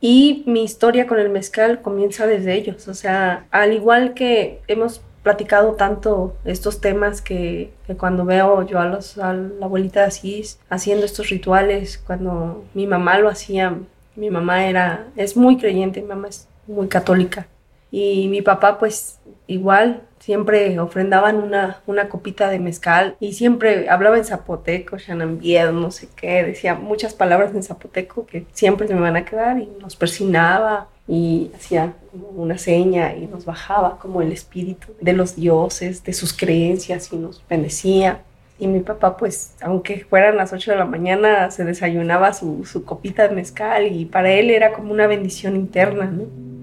Y 0.00 0.42
mi 0.46 0.64
historia 0.64 1.06
con 1.06 1.18
el 1.18 1.30
mezcal 1.30 1.80
comienza 1.82 2.26
desde 2.26 2.54
ellos. 2.54 2.88
O 2.88 2.94
sea, 2.94 3.46
al 3.50 3.72
igual 3.72 4.14
que 4.14 4.60
hemos 4.68 5.00
platicado 5.22 5.72
tanto 5.72 6.36
estos 6.44 6.80
temas 6.80 7.22
que, 7.22 7.72
cuando 7.98 8.26
veo 8.26 8.66
yo 8.66 8.78
a, 8.78 8.86
los, 8.86 9.16
a 9.16 9.32
la 9.32 9.64
abuelita 9.64 10.00
de 10.00 10.06
Asís 10.06 10.58
haciendo 10.68 11.06
estos 11.06 11.30
rituales, 11.30 11.96
cuando 11.96 12.64
mi 12.74 12.86
mamá 12.86 13.18
lo 13.18 13.30
hacía 13.30 13.78
mi 14.16 14.30
mamá 14.30 14.66
era, 14.66 15.08
es 15.16 15.36
muy 15.36 15.56
creyente, 15.56 16.00
mi 16.00 16.08
mamá 16.08 16.28
es 16.28 16.48
muy 16.66 16.88
católica. 16.88 17.46
Y 17.90 18.28
mi 18.28 18.42
papá, 18.42 18.78
pues 18.78 19.18
igual, 19.46 20.02
siempre 20.24 20.78
ofrendaban 20.80 21.36
una, 21.36 21.82
una 21.86 22.08
copita 22.08 22.48
de 22.48 22.58
mezcal 22.58 23.14
y 23.20 23.34
siempre 23.34 23.90
hablaba 23.90 24.16
en 24.16 24.24
zapoteco, 24.24 24.96
Shanambiedo, 24.96 25.72
no 25.72 25.90
sé 25.90 26.08
qué, 26.16 26.42
decía 26.42 26.74
muchas 26.76 27.12
palabras 27.12 27.54
en 27.54 27.62
zapoteco 27.62 28.24
que 28.24 28.46
siempre 28.54 28.88
se 28.88 28.94
me 28.94 29.02
van 29.02 29.16
a 29.16 29.26
quedar 29.26 29.58
y 29.58 29.68
nos 29.82 29.96
persinaba 29.96 30.88
y 31.06 31.50
hacía 31.54 31.92
una 32.34 32.56
seña 32.56 33.14
y 33.14 33.26
nos 33.26 33.44
bajaba 33.44 33.98
como 33.98 34.22
el 34.22 34.32
espíritu 34.32 34.94
de 34.98 35.12
los 35.12 35.36
dioses, 35.36 36.02
de 36.04 36.14
sus 36.14 36.32
creencias 36.32 37.12
y 37.12 37.16
nos 37.16 37.46
bendecía. 37.46 38.22
Y 38.58 38.66
mi 38.66 38.80
papá, 38.80 39.18
pues, 39.18 39.52
aunque 39.60 40.06
fueran 40.08 40.38
las 40.38 40.54
8 40.54 40.70
de 40.70 40.76
la 40.78 40.86
mañana, 40.86 41.50
se 41.50 41.64
desayunaba 41.64 42.32
su, 42.32 42.64
su 42.64 42.86
copita 42.86 43.28
de 43.28 43.34
mezcal 43.34 43.88
y 43.92 44.06
para 44.06 44.32
él 44.32 44.48
era 44.48 44.72
como 44.72 44.90
una 44.90 45.06
bendición 45.06 45.54
interna, 45.54 46.06
¿no? 46.06 46.53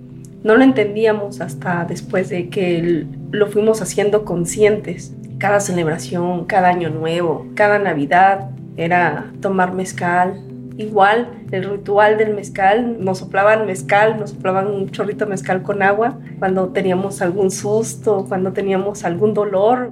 No 0.43 0.55
lo 0.55 0.63
entendíamos 0.63 1.39
hasta 1.39 1.85
después 1.85 2.29
de 2.29 2.49
que 2.49 3.05
lo 3.31 3.47
fuimos 3.47 3.81
haciendo 3.81 4.25
conscientes. 4.25 5.13
Cada 5.37 5.59
celebración, 5.59 6.45
cada 6.45 6.69
año 6.69 6.89
nuevo, 6.89 7.45
cada 7.53 7.77
Navidad 7.77 8.49
era 8.75 9.31
tomar 9.39 9.73
mezcal. 9.73 10.41
Igual, 10.77 11.29
el 11.51 11.65
ritual 11.65 12.17
del 12.17 12.33
mezcal, 12.33 13.03
nos 13.03 13.19
soplaban 13.19 13.67
mezcal, 13.67 14.19
nos 14.19 14.31
soplaban 14.31 14.67
un 14.67 14.89
chorrito 14.89 15.25
de 15.25 15.31
mezcal 15.31 15.61
con 15.61 15.83
agua 15.83 16.17
cuando 16.39 16.69
teníamos 16.69 17.21
algún 17.21 17.51
susto, 17.51 18.25
cuando 18.27 18.51
teníamos 18.51 19.03
algún 19.03 19.35
dolor. 19.35 19.91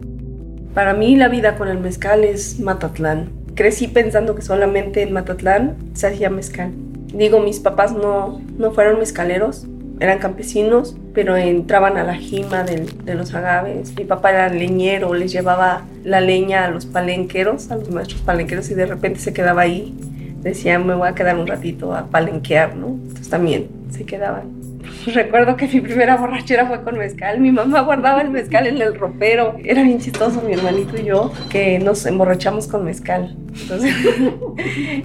Para 0.74 0.94
mí 0.96 1.16
la 1.16 1.28
vida 1.28 1.58
con 1.58 1.68
el 1.68 1.80
mezcal 1.80 2.24
es 2.24 2.60
Matatlán. 2.60 3.30
Crecí 3.54 3.88
pensando 3.88 4.34
que 4.34 4.42
solamente 4.42 5.04
en 5.04 5.14
Matatlán 5.14 5.76
se 5.94 6.08
hacía 6.08 6.32
mezcal. 6.32 6.72
Digo, 7.14 7.40
mis 7.40 7.60
papás 7.60 7.92
no, 7.94 8.42
no 8.58 8.72
fueron 8.72 9.00
mezcaleros, 9.00 9.68
eran 10.00 10.20
campesinos, 10.20 10.96
pero 11.14 11.36
entraban 11.36 11.98
a 11.98 12.04
la 12.04 12.16
jima 12.16 12.64
de, 12.64 12.86
de, 13.04 13.16
los 13.16 13.34
agaves. 13.34 13.94
Mi 13.96 14.06
papá 14.06 14.30
era 14.30 14.50
leñero, 14.50 15.14
les 15.14 15.32
llevaba 15.32 15.84
la 16.04 16.22
leña 16.22 16.66
a 16.66 16.70
los 16.70 16.86
palenqueros, 16.86 17.70
a 17.72 17.76
los 17.76 17.90
maestros 17.90 18.22
palenqueros, 18.22 18.70
y 18.72 18.76
de 18.76 18.86
repente 18.86 19.20
se 19.20 19.34
quedaba 19.34 19.64
ahí. 19.64 19.94
Decía, 20.42 20.80
me 20.80 20.96
voy 20.96 21.10
a 21.10 21.16
quedar 21.16 21.38
un 21.38 21.48
ratito 21.48 21.94
a 21.94 22.06
palenquear, 22.08 22.76
¿no? 22.76 22.88
Entonces 22.88 23.30
también 23.30 23.68
se 23.92 24.06
quedaban. 24.06 24.59
Recuerdo 25.14 25.56
que 25.56 25.68
mi 25.68 25.82
primera 25.82 26.18
borrachera 26.18 26.68
fue 26.68 26.84
con 26.84 26.98
mezcal. 26.98 27.40
Mi 27.40 27.52
mamá 27.52 27.82
guardaba 27.82 28.22
el 28.22 28.30
mezcal 28.30 28.68
en 28.68 28.82
el 28.82 28.96
ropero. 28.96 29.56
Era 29.64 29.84
bien 29.84 30.00
chistoso 30.00 30.42
mi 30.42 30.54
hermanito 30.54 31.00
y 31.00 31.06
yo 31.06 31.32
que 31.50 31.80
nos 31.80 32.06
emborrachamos 32.06 32.68
con 32.68 32.86
mezcal. 32.86 33.36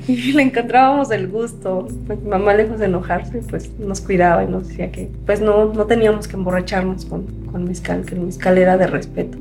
Y 0.06 0.32
le 0.32 0.42
encontrábamos 0.42 1.10
el 1.10 1.28
gusto. 1.28 1.86
Mi 2.08 2.28
mamá, 2.28 2.54
lejos 2.54 2.78
de 2.78 2.86
enojarse, 2.86 3.40
pues 3.48 3.70
nos 3.78 4.00
cuidaba 4.00 4.44
y 4.44 4.48
nos 4.48 4.68
decía 4.68 4.90
que 4.90 5.10
pues 5.26 5.40
no, 5.40 5.72
no 5.72 5.86
teníamos 5.86 6.28
que 6.28 6.36
emborracharnos 6.36 7.04
con, 7.06 7.24
con 7.50 7.64
mezcal, 7.64 8.04
que 8.04 8.14
el 8.14 8.22
mezcal 8.22 8.58
era 8.58 8.76
de 8.76 8.86
respeto. 8.86 9.38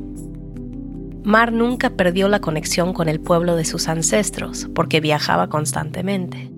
Mar 1.24 1.54
nunca 1.54 1.90
perdió 1.90 2.28
la 2.28 2.40
conexión 2.40 2.94
con 2.94 3.08
el 3.08 3.20
pueblo 3.20 3.56
de 3.56 3.66
sus 3.66 3.88
ancestros 3.88 4.70
porque 4.74 5.00
viajaba 5.00 5.48
constantemente. 5.48 6.53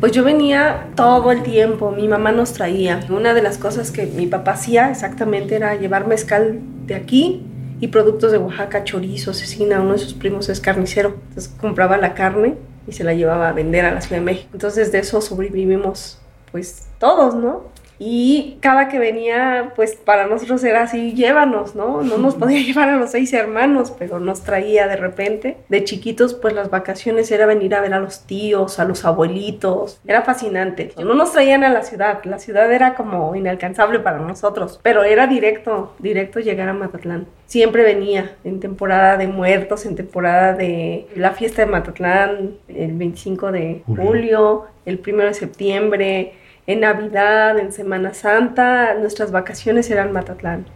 Pues 0.00 0.12
yo 0.12 0.24
venía 0.24 0.88
todo 0.96 1.30
el 1.30 1.42
tiempo, 1.42 1.90
mi 1.90 2.08
mamá 2.08 2.32
nos 2.32 2.54
traía. 2.54 3.04
Una 3.10 3.34
de 3.34 3.42
las 3.42 3.58
cosas 3.58 3.90
que 3.90 4.06
mi 4.06 4.26
papá 4.26 4.52
hacía 4.52 4.90
exactamente 4.90 5.56
era 5.56 5.74
llevar 5.74 6.06
mezcal 6.06 6.60
de 6.86 6.94
aquí 6.94 7.42
y 7.80 7.88
productos 7.88 8.32
de 8.32 8.38
Oaxaca, 8.38 8.82
chorizo, 8.82 9.34
cecina, 9.34 9.78
uno 9.82 9.92
de 9.92 9.98
sus 9.98 10.14
primos 10.14 10.48
es 10.48 10.58
carnicero. 10.60 11.16
Entonces 11.28 11.54
compraba 11.60 11.98
la 11.98 12.14
carne 12.14 12.56
y 12.88 12.92
se 12.92 13.04
la 13.04 13.12
llevaba 13.12 13.50
a 13.50 13.52
vender 13.52 13.84
a 13.84 13.92
la 13.92 14.00
Ciudad 14.00 14.22
de 14.22 14.24
México. 14.24 14.48
Entonces 14.54 14.90
de 14.90 15.00
eso 15.00 15.20
sobrevivimos 15.20 16.18
pues 16.50 16.86
todos, 16.98 17.34
¿no? 17.34 17.64
Y 18.02 18.56
cada 18.60 18.88
que 18.88 18.98
venía, 18.98 19.74
pues 19.76 19.94
para 19.94 20.26
nosotros 20.26 20.64
era 20.64 20.84
así, 20.84 21.12
llévanos, 21.12 21.74
¿no? 21.74 22.00
No 22.00 22.16
nos 22.16 22.34
podía 22.36 22.62
llevar 22.62 22.88
a 22.88 22.96
los 22.96 23.10
seis 23.10 23.30
hermanos, 23.34 23.92
pero 23.96 24.18
nos 24.18 24.42
traía 24.42 24.88
de 24.88 24.96
repente. 24.96 25.58
De 25.68 25.84
chiquitos, 25.84 26.32
pues 26.32 26.54
las 26.54 26.70
vacaciones 26.70 27.30
era 27.30 27.44
venir 27.44 27.74
a 27.74 27.82
ver 27.82 27.92
a 27.92 28.00
los 28.00 28.26
tíos, 28.26 28.78
a 28.78 28.86
los 28.86 29.04
abuelitos. 29.04 30.00
Era 30.06 30.22
fascinante. 30.22 30.92
No 30.96 31.12
nos 31.12 31.32
traían 31.32 31.62
a 31.62 31.68
la 31.68 31.82
ciudad, 31.82 32.24
la 32.24 32.38
ciudad 32.38 32.72
era 32.72 32.94
como 32.94 33.36
inalcanzable 33.36 34.00
para 34.00 34.18
nosotros, 34.18 34.80
pero 34.82 35.04
era 35.04 35.26
directo, 35.26 35.94
directo 35.98 36.40
llegar 36.40 36.70
a 36.70 36.72
Matatlán. 36.72 37.26
Siempre 37.44 37.82
venía 37.82 38.36
en 38.44 38.60
temporada 38.60 39.18
de 39.18 39.26
muertos, 39.26 39.84
en 39.84 39.94
temporada 39.94 40.54
de 40.54 41.06
la 41.14 41.32
fiesta 41.32 41.66
de 41.66 41.70
Matatlán, 41.70 42.54
el 42.68 42.92
25 42.92 43.52
de 43.52 43.82
julio, 43.86 44.66
el 44.86 45.02
1 45.06 45.24
de 45.24 45.34
septiembre 45.34 46.32
en 46.66 46.80
Navidad, 46.80 47.58
en 47.58 47.72
Semana 47.72 48.14
Santa, 48.14 48.94
nuestras 48.94 49.32
vacaciones 49.32 49.90
eran 49.90 50.12
Matatlán. 50.12 50.66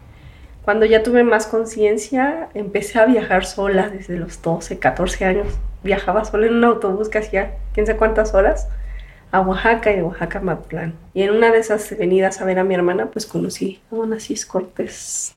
Cuando 0.64 0.86
ya 0.86 1.02
tuve 1.02 1.24
más 1.24 1.46
conciencia, 1.46 2.48
empecé 2.54 2.98
a 2.98 3.04
viajar 3.04 3.44
sola 3.44 3.90
desde 3.90 4.16
los 4.16 4.40
12, 4.40 4.78
14 4.78 5.24
años. 5.26 5.48
Viajaba 5.82 6.24
sola 6.24 6.46
en 6.46 6.54
un 6.54 6.64
autobús 6.64 7.10
que 7.10 7.18
hacía 7.18 7.56
quién 7.74 7.86
sabe 7.86 7.98
cuántas 7.98 8.32
horas 8.34 8.68
a 9.30 9.40
Oaxaca 9.40 9.92
y 9.92 10.00
Oaxaca 10.00 10.38
a 10.38 10.42
Matlán. 10.42 10.94
Y 11.12 11.22
en 11.22 11.32
una 11.32 11.50
de 11.50 11.58
esas 11.58 11.96
venidas 11.98 12.40
a 12.40 12.44
ver 12.44 12.58
a 12.58 12.64
mi 12.64 12.74
hermana, 12.74 13.10
pues 13.10 13.26
conocí 13.26 13.82
a 13.90 13.96
Onassis 13.96 14.46
Cortés. 14.46 15.34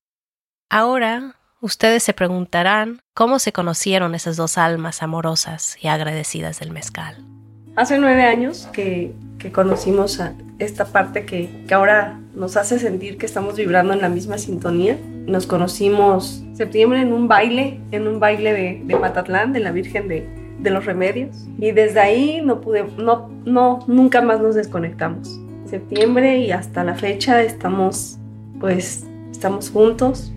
Ahora, 0.70 1.36
ustedes 1.60 2.04
se 2.04 2.14
preguntarán 2.14 3.02
cómo 3.14 3.40
se 3.40 3.52
conocieron 3.52 4.16
esas 4.16 4.38
dos 4.38 4.58
almas 4.58 5.04
amorosas 5.04 5.78
y 5.82 5.88
agradecidas 5.88 6.60
del 6.60 6.72
mezcal. 6.72 7.37
Hace 7.78 8.00
nueve 8.00 8.24
años 8.24 8.68
que, 8.74 9.14
que 9.38 9.52
conocimos 9.52 10.20
a 10.20 10.34
esta 10.58 10.86
parte 10.86 11.28
que, 11.28 11.48
que 11.68 11.74
ahora 11.76 12.20
nos 12.34 12.58
hace 12.58 12.80
sentir 12.80 13.20
que 13.20 13.28
estamos 13.28 13.56
vibrando 13.56 13.94
en 13.94 14.02
la 14.02 14.10
misma 14.10 14.40
sintonía. 14.40 14.98
Nos 15.28 15.46
conocimos 15.46 16.44
septiembre 16.54 17.02
en 17.02 17.14
un 17.14 17.28
baile, 17.28 17.80
en 17.92 18.08
un 18.08 18.20
baile 18.20 18.52
de, 18.52 18.82
de 18.84 18.96
Matatlán, 18.96 19.54
de 19.54 19.60
la 19.60 19.72
Virgen 19.72 20.08
de, 20.08 20.28
de, 20.58 20.70
los 20.72 20.86
Remedios. 20.86 21.46
Y 21.60 21.70
desde 21.70 22.00
ahí 22.00 22.42
no 22.44 22.62
pude, 22.62 22.84
no, 22.98 23.30
no, 23.46 23.86
nunca 23.86 24.24
más 24.24 24.42
nos 24.42 24.56
desconectamos. 24.56 25.40
Septiembre 25.66 26.40
y 26.40 26.50
hasta 26.50 26.84
la 26.84 26.96
fecha 26.96 27.44
estamos, 27.44 28.18
pues, 28.60 29.06
estamos 29.32 29.70
juntos, 29.70 30.34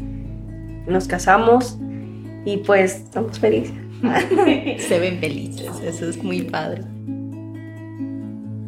nos 0.86 1.08
casamos 1.08 1.78
y 2.44 2.58
pues 2.58 2.96
estamos 2.96 3.38
felices. 3.38 3.72
Se 4.86 4.98
ven 4.98 5.18
felices, 5.20 5.70
eso 5.82 6.06
es 6.06 6.22
muy 6.22 6.42
padre. 6.42 6.82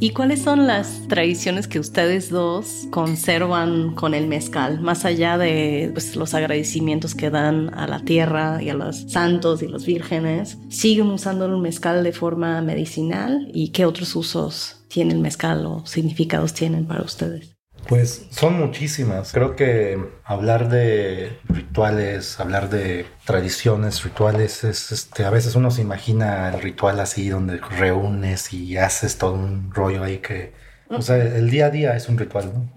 ¿Y 0.02 0.10
cuáles 0.10 0.42
son 0.42 0.66
las 0.66 1.06
tradiciones 1.06 1.68
que 1.68 1.78
ustedes 1.78 2.28
dos 2.28 2.88
conservan 2.90 3.94
con 3.94 4.14
el 4.14 4.26
mezcal? 4.26 4.80
Más 4.80 5.04
allá 5.04 5.38
de 5.38 5.90
pues, 5.92 6.16
los 6.16 6.34
agradecimientos 6.34 7.14
que 7.14 7.30
dan 7.30 7.72
a 7.72 7.86
la 7.86 8.00
tierra 8.00 8.60
y 8.60 8.68
a 8.68 8.74
los 8.74 9.12
santos 9.12 9.62
y 9.62 9.68
los 9.68 9.86
vírgenes, 9.86 10.58
¿siguen 10.70 11.06
usando 11.06 11.46
el 11.46 11.56
mezcal 11.58 12.02
de 12.02 12.10
forma 12.10 12.60
medicinal? 12.62 13.48
¿Y 13.54 13.68
qué 13.68 13.84
otros 13.84 14.16
usos 14.16 14.82
tiene 14.88 15.14
el 15.14 15.20
mezcal 15.20 15.64
o 15.66 15.86
significados 15.86 16.52
tienen 16.52 16.84
para 16.84 17.02
ustedes? 17.02 17.51
Pues 17.88 18.26
son 18.30 18.58
muchísimas. 18.58 19.32
Creo 19.32 19.56
que 19.56 19.98
hablar 20.24 20.68
de 20.68 21.38
rituales, 21.48 22.38
hablar 22.40 22.70
de 22.70 23.06
tradiciones, 23.24 24.02
rituales, 24.04 24.64
es 24.64 24.92
este, 24.92 25.24
a 25.24 25.30
veces 25.30 25.56
uno 25.56 25.70
se 25.70 25.82
imagina 25.82 26.48
el 26.48 26.60
ritual 26.60 27.00
así 27.00 27.28
donde 27.28 27.58
reúnes 27.58 28.52
y 28.52 28.76
haces 28.76 29.18
todo 29.18 29.34
un 29.34 29.72
rollo 29.72 30.04
ahí 30.04 30.18
que, 30.18 30.52
o 30.88 31.02
sea, 31.02 31.16
el 31.16 31.50
día 31.50 31.66
a 31.66 31.70
día 31.70 31.96
es 31.96 32.08
un 32.08 32.18
ritual, 32.18 32.52
¿no? 32.54 32.68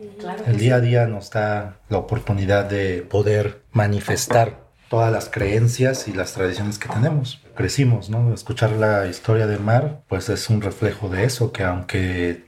el 0.47 0.57
día 0.57 0.75
a 0.75 0.81
día 0.81 1.07
nos 1.07 1.31
da 1.31 1.77
la 1.89 1.97
oportunidad 1.97 2.65
de 2.65 3.01
poder 3.01 3.61
manifestar 3.71 4.65
todas 4.89 5.11
las 5.11 5.29
creencias 5.29 6.07
y 6.07 6.13
las 6.13 6.33
tradiciones 6.33 6.77
que 6.77 6.87
tenemos. 6.89 7.41
Crecimos, 7.55 8.09
¿no? 8.09 8.33
Escuchar 8.33 8.71
la 8.71 9.07
historia 9.07 9.47
de 9.47 9.57
Mar, 9.57 10.01
pues 10.07 10.29
es 10.29 10.49
un 10.49 10.61
reflejo 10.61 11.09
de 11.09 11.23
eso, 11.23 11.51
que 11.51 11.63
aunque 11.63 12.44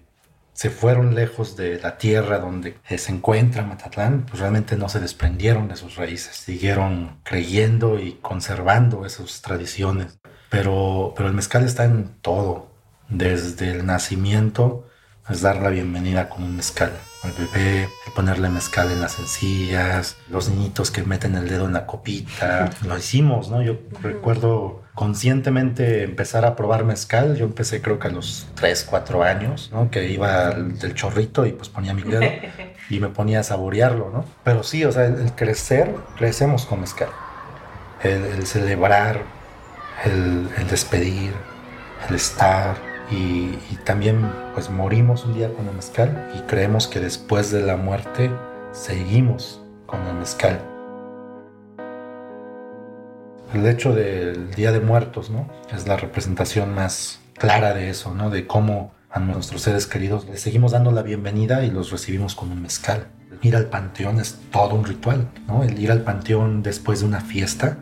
se 0.57 0.71
fueron 0.71 1.13
lejos 1.13 1.55
de 1.55 1.79
la 1.79 1.99
tierra 1.99 2.39
donde 2.39 2.79
se 2.83 3.11
encuentra 3.11 3.61
Matatlán, 3.63 4.25
pues 4.25 4.39
realmente 4.39 4.75
no 4.75 4.89
se 4.89 4.99
desprendieron 4.99 5.67
de 5.67 5.75
sus 5.75 5.97
raíces, 5.97 6.35
siguieron 6.35 7.19
creyendo 7.21 7.99
y 7.99 8.13
conservando 8.23 9.05
esas 9.05 9.43
tradiciones. 9.43 10.17
Pero, 10.49 11.13
pero 11.15 11.29
el 11.29 11.35
mezcal 11.35 11.63
está 11.63 11.85
en 11.85 12.09
todo, 12.21 12.71
desde 13.07 13.69
el 13.69 13.85
nacimiento, 13.85 14.86
es 15.29 15.41
dar 15.41 15.57
la 15.57 15.69
bienvenida 15.69 16.29
con 16.29 16.43
un 16.43 16.55
mezcal 16.55 16.91
al 17.23 17.31
bebé, 17.31 17.89
el 18.05 18.13
ponerle 18.13 18.49
mezcal 18.49 18.91
en 18.91 19.01
las 19.01 19.19
encías, 19.19 20.17
los 20.29 20.49
niñitos 20.49 20.91
que 20.91 21.03
meten 21.03 21.35
el 21.35 21.49
dedo 21.49 21.65
en 21.65 21.73
la 21.73 21.85
copita, 21.85 22.69
lo 22.85 22.97
hicimos, 22.97 23.49
¿no? 23.49 23.61
Yo 23.61 23.77
recuerdo 24.01 24.83
conscientemente 24.93 26.03
empezar 26.03 26.45
a 26.45 26.55
probar 26.55 26.83
mezcal. 26.83 27.35
Yo 27.35 27.45
empecé 27.45 27.81
creo 27.81 27.99
que 27.99 28.07
a 28.07 28.11
los 28.11 28.47
3, 28.55 28.87
4 28.89 29.23
años, 29.23 29.69
¿no? 29.71 29.91
Que 29.91 30.09
iba 30.09 30.51
del 30.51 30.93
chorrito 30.93 31.45
y 31.45 31.51
pues 31.51 31.69
ponía 31.69 31.93
mi 31.93 32.03
dedo 32.03 32.21
y 32.89 32.99
me 32.99 33.09
ponía 33.09 33.41
a 33.41 33.43
saborearlo, 33.43 34.09
¿no? 34.11 34.25
Pero 34.43 34.63
sí, 34.63 34.85
o 34.85 34.91
sea, 34.91 35.05
el, 35.05 35.33
crecer, 35.33 35.93
crecemos 36.17 36.65
con 36.65 36.81
mezcal. 36.81 37.09
El, 38.03 38.45
celebrar, 38.45 39.21
el, 40.05 40.49
despedir, 40.69 41.33
el 42.07 42.15
estar 42.15 42.77
y, 43.09 43.57
también 43.85 44.29
pues 44.53 44.69
morimos 44.69 45.23
un 45.23 45.33
día 45.33 45.53
con 45.53 45.65
el 45.67 45.73
mezcal 45.73 46.29
y 46.35 46.41
creemos 46.41 46.87
que 46.87 46.99
después 46.99 47.51
de 47.51 47.61
la 47.61 47.77
muerte 47.77 48.29
seguimos 48.73 49.61
con 49.85 50.05
el 50.07 50.15
mezcal 50.15 50.59
el 53.53 53.65
hecho 53.65 53.93
del 53.93 54.53
Día 54.53 54.71
de 54.71 54.79
Muertos, 54.79 55.29
¿no? 55.29 55.47
Es 55.73 55.87
la 55.87 55.97
representación 55.97 56.73
más 56.73 57.19
clara 57.37 57.73
de 57.73 57.89
eso, 57.89 58.13
¿no? 58.13 58.29
De 58.29 58.47
cómo 58.47 58.93
a 59.09 59.19
nuestros 59.19 59.61
seres 59.61 59.87
queridos 59.87 60.25
les 60.25 60.41
seguimos 60.41 60.73
dando 60.73 60.91
la 60.91 61.01
bienvenida 61.01 61.63
y 61.63 61.71
los 61.71 61.91
recibimos 61.91 62.35
con 62.35 62.51
un 62.51 62.61
mezcal. 62.61 63.07
Ir 63.41 63.55
al 63.55 63.67
panteón 63.67 64.19
es 64.19 64.39
todo 64.51 64.75
un 64.75 64.85
ritual, 64.85 65.29
¿no? 65.47 65.63
El 65.63 65.79
ir 65.79 65.91
al 65.91 66.01
panteón 66.01 66.63
después 66.63 66.99
de 66.99 67.05
una 67.05 67.21
fiesta 67.21 67.77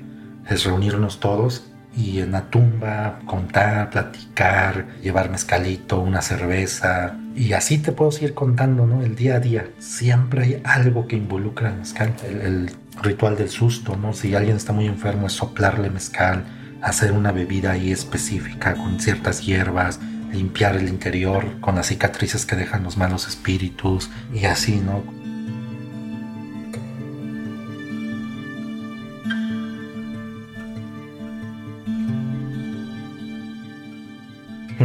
es 0.49 0.65
reunirnos 0.65 1.19
todos 1.19 1.65
y 1.95 2.19
en 2.19 2.31
la 2.31 2.49
tumba 2.49 3.19
contar, 3.25 3.89
platicar, 3.89 4.87
llevar 5.01 5.29
mezcalito, 5.29 5.99
una 5.99 6.21
cerveza 6.21 7.17
y 7.35 7.53
así 7.53 7.77
te 7.77 7.91
puedo 7.91 8.11
seguir 8.11 8.33
contando, 8.33 8.85
¿no? 8.85 9.01
El 9.01 9.15
día 9.15 9.35
a 9.35 9.39
día. 9.39 9.67
Siempre 9.79 10.43
hay 10.43 10.61
algo 10.63 11.07
que 11.07 11.15
involucra 11.15 11.69
el 11.69 11.77
mezcal. 11.77 12.13
el 12.23 12.71
ritual 13.01 13.35
del 13.35 13.49
susto, 13.49 13.95
¿no? 13.95 14.13
Si 14.13 14.35
alguien 14.35 14.55
está 14.55 14.73
muy 14.73 14.87
enfermo 14.87 15.27
es 15.27 15.33
soplarle 15.33 15.89
mezcal, 15.89 16.45
hacer 16.81 17.11
una 17.11 17.31
bebida 17.31 17.71
ahí 17.71 17.91
específica 17.91 18.73
con 18.75 18.99
ciertas 18.99 19.45
hierbas, 19.45 19.99
limpiar 20.31 20.75
el 20.75 20.87
interior 20.87 21.59
con 21.61 21.75
las 21.75 21.87
cicatrices 21.87 22.45
que 22.45 22.55
dejan 22.55 22.83
los 22.83 22.97
malos 22.97 23.27
espíritus 23.27 24.09
y 24.33 24.45
así, 24.45 24.77
¿no? 24.77 25.03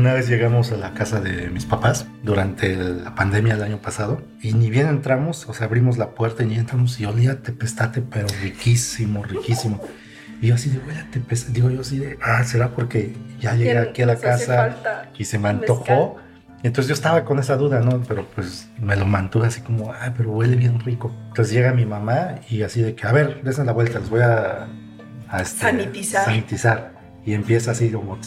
Una 0.01 0.15
vez 0.15 0.31
llegamos 0.31 0.73
a 0.73 0.79
la 0.79 0.95
casa 0.95 1.21
de 1.21 1.51
mis 1.51 1.67
papás 1.67 2.07
durante 2.23 2.75
la 2.75 3.15
pandemia 3.15 3.55
del 3.55 3.65
año 3.65 3.83
pasado 3.83 4.23
y 4.41 4.55
ni 4.55 4.71
bien 4.71 4.89
entramos, 4.89 5.47
o 5.47 5.53
sea, 5.53 5.67
abrimos 5.67 5.99
la 5.99 6.13
puerta 6.13 6.43
y 6.43 6.47
ni 6.47 6.55
entramos 6.55 6.99
y 7.01 7.05
olía 7.05 7.43
tepestate, 7.43 8.01
pero 8.01 8.27
riquísimo, 8.41 9.23
riquísimo. 9.23 9.79
Y 10.41 10.47
yo 10.47 10.55
así 10.55 10.71
de, 10.71 10.79
a 10.99 11.11
tepestate. 11.11 11.53
Digo 11.53 11.69
yo 11.69 11.83
así 11.83 11.99
de, 11.99 12.19
ah, 12.23 12.43
será 12.45 12.71
porque 12.71 13.15
ya 13.43 13.55
llegué 13.55 13.77
aquí 13.77 14.01
a 14.01 14.07
la 14.07 14.17
casa 14.17 14.75
y 15.19 15.27
se 15.27 15.39
me 15.39 15.51
antojó. 15.51 16.17
Entonces 16.63 16.89
yo 16.89 16.95
estaba 16.95 17.27
con 17.27 17.39
esa 17.39 17.59
duda, 17.59 17.81
¿no? 17.81 18.03
Pero 18.09 18.27
pues 18.35 18.71
me 18.81 18.97
lo 18.97 19.05
mantuve 19.05 19.49
así 19.49 19.61
como, 19.61 19.93
ah, 19.93 20.15
pero 20.17 20.31
huele 20.31 20.57
bien 20.57 20.81
rico. 20.81 21.15
Entonces 21.29 21.53
llega 21.53 21.75
mi 21.75 21.85
mamá 21.85 22.37
y 22.49 22.63
así 22.63 22.81
de 22.81 22.95
que, 22.95 23.07
a 23.07 23.13
ver, 23.13 23.43
desen 23.43 23.67
la 23.67 23.73
vuelta, 23.73 23.99
les 23.99 24.09
voy 24.09 24.23
a, 24.23 24.67
a 25.29 25.43
este, 25.43 25.61
sanitizar. 25.61 26.25
sanitizar. 26.25 26.93
Y 27.27 27.35
empieza 27.35 27.73
así 27.73 27.91
como, 27.91 28.19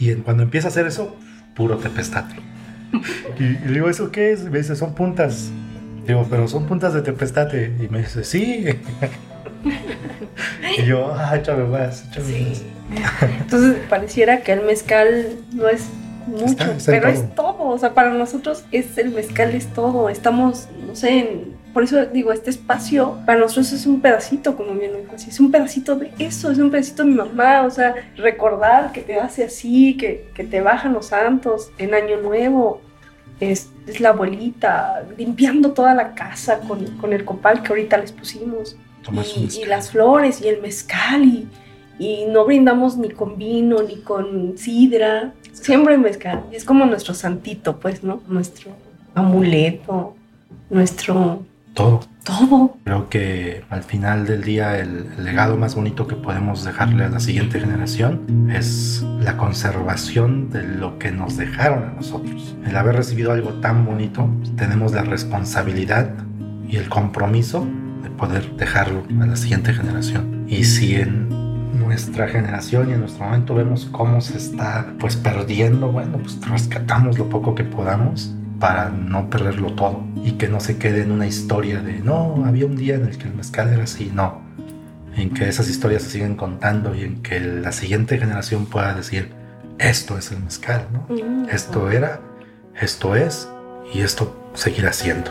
y 0.00 0.14
cuando 0.16 0.42
empieza 0.42 0.68
a 0.68 0.70
hacer 0.70 0.86
eso, 0.86 1.14
puro 1.54 1.76
tepestate. 1.76 2.36
y, 3.38 3.42
le 3.42 3.72
digo, 3.74 3.90
¿eso 3.90 4.10
qué 4.10 4.32
es? 4.32 4.44
Me 4.44 4.58
dice, 4.58 4.74
son 4.74 4.94
puntas. 4.94 5.50
Digo, 6.06 6.26
pero 6.28 6.48
son 6.48 6.66
puntas 6.66 6.94
de 6.94 7.02
tepestate. 7.02 7.74
Y 7.78 7.88
me 7.88 7.98
dice, 7.98 8.24
sí. 8.24 8.66
y 10.78 10.82
yo, 10.86 11.12
ah, 11.14 11.36
échame 11.36 11.64
más, 11.64 12.06
échame 12.08 12.48
más. 12.48 12.62
Entonces 13.40 13.76
pareciera 13.88 14.40
que 14.40 14.52
el 14.52 14.62
mezcal 14.62 15.26
no 15.52 15.68
es 15.68 15.82
mucho, 16.26 16.64
pero 16.86 17.08
es 17.08 17.34
todo. 17.34 17.64
O 17.64 17.78
sea, 17.78 17.92
para 17.92 18.10
nosotros 18.14 18.64
es 18.72 18.96
el 18.98 19.10
mezcal 19.10 19.54
es 19.54 19.66
todo. 19.66 20.08
Estamos, 20.08 20.68
no 20.86 20.96
sé, 20.96 21.18
en 21.18 21.59
por 21.72 21.84
eso 21.84 22.04
digo, 22.06 22.32
este 22.32 22.50
espacio 22.50 23.18
para 23.24 23.38
nosotros 23.38 23.72
es 23.72 23.86
un 23.86 24.00
pedacito, 24.00 24.56
como 24.56 24.74
bien 24.74 24.92
lo 24.92 24.98
dijo 24.98 25.14
así, 25.14 25.30
es 25.30 25.38
un 25.40 25.50
pedacito 25.50 25.96
de 25.96 26.10
eso, 26.18 26.50
es 26.50 26.58
un 26.58 26.70
pedacito 26.70 27.04
de 27.04 27.10
mi 27.10 27.14
mamá, 27.14 27.62
o 27.62 27.70
sea, 27.70 27.94
recordar 28.16 28.92
que 28.92 29.02
te 29.02 29.20
hace 29.20 29.44
así, 29.44 29.96
que, 29.96 30.28
que 30.34 30.44
te 30.44 30.60
bajan 30.60 30.92
los 30.92 31.06
santos 31.06 31.70
en 31.78 31.94
Año 31.94 32.20
Nuevo, 32.20 32.80
es, 33.38 33.70
es, 33.86 34.00
la 34.00 34.10
abuelita 34.10 35.04
limpiando 35.16 35.72
toda 35.72 35.94
la 35.94 36.14
casa 36.14 36.60
con, 36.60 36.84
con 36.98 37.12
el 37.12 37.24
copal 37.24 37.62
que 37.62 37.68
ahorita 37.68 37.98
les 37.98 38.12
pusimos, 38.12 38.76
y, 39.36 39.62
y, 39.62 39.64
las 39.64 39.90
flores 39.90 40.42
y 40.42 40.48
el 40.48 40.60
mezcal, 40.60 41.24
y, 41.24 41.48
y 41.98 42.26
no 42.26 42.44
brindamos 42.44 42.96
ni 42.96 43.10
con 43.10 43.38
vino, 43.38 43.82
ni 43.82 44.00
con 44.00 44.58
sidra, 44.58 45.32
siempre 45.52 45.96
mezcal, 45.96 46.44
es 46.52 46.64
como 46.64 46.84
nuestro 46.84 47.14
santito, 47.14 47.78
pues, 47.78 48.02
¿no? 48.02 48.20
Nuestro 48.28 48.72
amuleto, 49.14 50.14
nuestro 50.68 51.44
todo. 51.74 52.00
Todo. 52.24 52.76
Creo 52.84 53.08
que 53.08 53.64
al 53.70 53.82
final 53.82 54.26
del 54.26 54.42
día 54.42 54.78
el, 54.78 55.24
legado 55.24 55.56
más 55.56 55.74
bonito 55.74 56.06
que 56.06 56.16
podemos 56.16 56.64
dejarle 56.64 57.04
a 57.04 57.08
la 57.08 57.18
siguiente 57.18 57.58
generación 57.58 58.50
es 58.50 59.02
la 59.20 59.36
conservación 59.36 60.50
de 60.50 60.62
lo 60.62 60.98
que 60.98 61.10
nos 61.10 61.36
dejaron 61.36 61.84
a 61.84 61.92
nosotros. 61.92 62.56
El 62.64 62.76
haber 62.76 62.96
recibido 62.96 63.32
algo 63.32 63.54
tan 63.54 63.86
bonito, 63.86 64.28
tenemos 64.56 64.92
la 64.92 65.02
responsabilidad 65.02 66.12
y 66.68 66.76
el 66.76 66.88
compromiso 66.88 67.66
de 68.02 68.10
poder 68.10 68.54
dejarlo 68.56 69.02
a 69.20 69.26
la 69.26 69.36
siguiente 69.36 69.72
generación. 69.72 70.44
Y 70.46 70.64
si 70.64 70.96
en 70.96 71.28
nuestra 71.78 72.28
generación 72.28 72.90
y 72.90 72.92
en 72.92 73.00
nuestro 73.00 73.24
momento 73.24 73.54
vemos 73.54 73.86
cómo 73.86 74.20
se 74.20 74.36
está 74.36 74.92
pues 74.98 75.16
perdiendo, 75.16 75.90
bueno, 75.90 76.18
pues 76.18 76.38
rescatamos 76.46 77.18
lo 77.18 77.28
poco 77.28 77.54
que 77.54 77.64
podamos 77.64 78.34
para 78.60 78.90
no 78.90 79.30
perderlo 79.30 79.72
todo 79.72 80.04
y 80.22 80.32
que 80.32 80.46
no 80.46 80.60
se 80.60 80.76
quede 80.76 81.02
en 81.02 81.10
una 81.10 81.26
historia 81.26 81.80
de 81.80 81.94
no, 82.00 82.44
había 82.46 82.66
un 82.66 82.76
día 82.76 82.94
en 82.94 83.06
el 83.06 83.18
que 83.18 83.26
el 83.26 83.34
mezcal 83.34 83.72
era 83.72 83.84
así, 83.84 84.12
no. 84.14 84.42
En 85.16 85.34
que 85.34 85.48
esas 85.48 85.68
historias 85.68 86.02
se 86.02 86.10
siguen 86.10 86.36
contando 86.36 86.94
y 86.94 87.02
en 87.02 87.22
que 87.22 87.40
la 87.40 87.72
siguiente 87.72 88.18
generación 88.18 88.66
pueda 88.66 88.94
decir, 88.94 89.30
esto 89.78 90.16
es 90.18 90.30
el 90.30 90.40
mezcal, 90.44 90.86
¿no? 90.92 91.06
Mm. 91.08 91.48
Esto 91.48 91.90
era, 91.90 92.20
esto 92.80 93.16
es 93.16 93.48
y 93.92 94.02
esto 94.02 94.36
seguirá 94.54 94.92
siendo. 94.92 95.30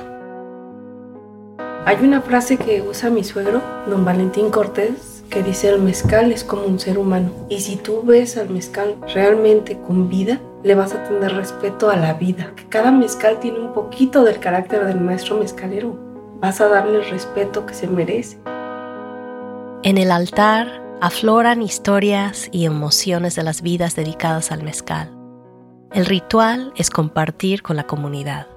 Hay 1.86 1.98
una 2.02 2.22
frase 2.22 2.58
que 2.58 2.82
usa 2.82 3.10
mi 3.10 3.24
suegro, 3.24 3.62
don 3.88 4.04
Valentín 4.04 4.50
Cortés, 4.50 5.24
que 5.30 5.44
dice 5.44 5.70
el 5.70 5.80
mezcal 5.80 6.32
es 6.32 6.44
como 6.44 6.64
un 6.64 6.80
ser 6.80 6.98
humano. 6.98 7.32
Y 7.50 7.62
si 7.62 7.76
tú 7.76 8.02
ves 8.04 8.38
al 8.38 8.50
mezcal 8.50 8.96
realmente 9.14 9.80
con 9.80 10.10
vida, 10.10 10.42
le 10.64 10.76
vas 10.76 10.94
a 10.94 11.04
tener 11.04 11.34
respeto 11.34 11.90
a 11.90 11.96
la 11.96 12.14
vida. 12.14 12.54
Que 12.56 12.68
cada 12.68 12.92
mezcal 12.92 13.40
tiene 13.40 13.60
un 13.60 13.74
poquito 13.74 14.24
del 14.24 14.40
carácter 14.40 14.86
del 14.86 15.00
maestro 15.00 15.38
mezcalero. 15.38 15.98
Vas 16.40 16.62
a 16.62 16.68
darle 16.68 17.00
el 17.00 17.10
respeto 17.10 17.66
que 17.66 17.74
se 17.74 17.88
merece. 17.88 18.38
En 19.84 19.98
el 19.98 20.12
altar 20.12 20.82
afloran 21.02 21.62
historias 21.62 22.50
y 22.52 22.66
emociones 22.66 23.36
de 23.36 23.44
las 23.44 23.62
vidas 23.62 23.96
dedicadas 23.96 24.52
al 24.52 24.64
mezcal. 24.64 25.16
El 25.94 26.06
ritual 26.06 26.74
es 26.76 26.90
compartir 26.90 27.64
con 27.64 27.76
la 27.76 27.88
comunidad. 27.88 28.48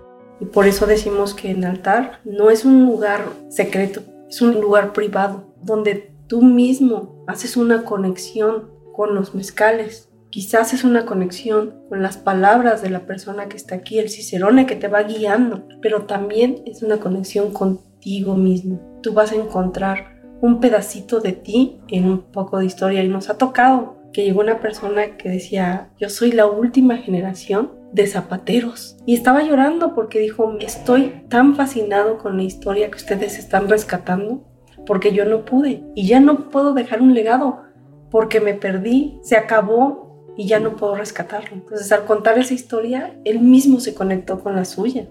Y 0.41 0.47
por 0.47 0.67
eso 0.67 0.87
decimos 0.87 1.35
que 1.35 1.53
el 1.53 1.65
altar 1.65 2.21
no 2.25 2.51
es 2.51 2.65
un 2.65 2.85
lugar 2.85 3.25
secreto, 3.49 4.03
es 4.29 4.43
un 4.43 4.61
lugar 4.61 4.93
privado, 4.93 5.45
donde 5.63 6.13
tú 6.27 6.43
mismo 6.43 7.25
haces 7.29 7.57
una 7.57 7.85
conexión 7.85 8.71
con 8.93 9.15
los 9.15 9.35
mezcales. 9.35 10.11
Quizás 10.33 10.73
es 10.73 10.83
una 10.83 11.05
conexión 11.05 11.75
con 11.91 12.01
las 12.01 12.17
palabras 12.17 12.81
de 12.81 12.89
la 12.89 13.01
persona 13.01 13.51
que 13.51 13.59
está 13.59 13.75
aquí, 13.75 13.99
el 13.99 14.09
cicerone 14.09 14.65
que 14.65 14.77
te 14.77 14.89
va 14.89 15.03
guiando, 15.03 15.69
pero 15.83 16.07
también 16.07 16.63
es 16.65 16.83
una 16.83 16.97
conexión 16.97 17.53
contigo 17.53 18.35
mismo. 18.35 18.81
Tú 19.03 19.13
vas 19.13 19.31
a 19.33 19.35
encontrar 19.35 20.23
un 20.41 20.59
pedacito 20.59 21.21
de 21.21 21.33
ti 21.33 21.81
en 21.89 22.07
un 22.07 22.23
poco 22.23 22.59
de 22.59 22.65
historia 22.65 23.05
y 23.05 23.09
nos 23.09 23.29
ha 23.29 23.37
tocado 23.37 23.99
que 24.15 24.25
llegó 24.25 24.41
una 24.41 24.59
persona 24.59 25.19
que 25.19 25.29
decía, 25.29 25.91
yo 26.01 26.09
soy 26.09 26.33
la 26.33 26.47
última 26.47 26.97
generación 26.97 27.73
de 27.93 28.07
zapateros. 28.07 28.97
Y 29.05 29.15
estaba 29.15 29.43
llorando 29.43 29.95
porque 29.95 30.19
dijo, 30.19 30.57
estoy 30.61 31.27
tan 31.29 31.57
fascinado 31.57 32.17
con 32.17 32.39
la 32.39 32.45
historia 32.45 32.91
que 32.91 32.97
ustedes 32.97 33.39
están 33.39 33.69
rescatando 33.69 34.49
porque 34.87 35.13
yo 35.13 35.27
no 35.27 35.45
pude 35.45 35.85
y 35.95 36.07
ya 36.07 36.21
no 36.21 36.49
puedo 36.49 36.73
dejar 36.73 37.03
un 37.03 37.13
legado 37.13 37.65
porque 38.11 38.41
me 38.41 38.55
perdí, 38.55 39.19
se 39.23 39.37
acabó 39.37 40.12
y 40.37 40.47
ya 40.47 40.61
no 40.61 40.77
puedo 40.77 40.95
rescatarlo. 40.95 41.51
Entonces 41.53 41.91
al 41.93 42.05
contar 42.05 42.39
esa 42.39 42.55
historia, 42.55 43.15
él 43.25 43.41
mismo 43.41 43.81
se 43.81 43.95
conectó 43.95 44.41
con 44.41 44.57
la 44.57 44.65
suya. 44.65 45.07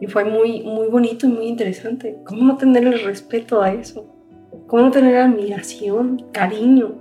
Y 0.00 0.06
fue 0.06 0.24
muy, 0.24 0.62
muy 0.62 0.88
bonito 0.88 1.26
y 1.26 1.30
muy 1.30 1.46
interesante. 1.46 2.18
¿Cómo 2.24 2.44
no 2.44 2.56
tener 2.56 2.84
el 2.84 3.04
respeto 3.04 3.62
a 3.62 3.72
eso? 3.72 4.06
¿Cómo 4.66 4.82
no 4.82 4.90
tener 4.90 5.16
admiración, 5.16 6.26
cariño, 6.32 6.94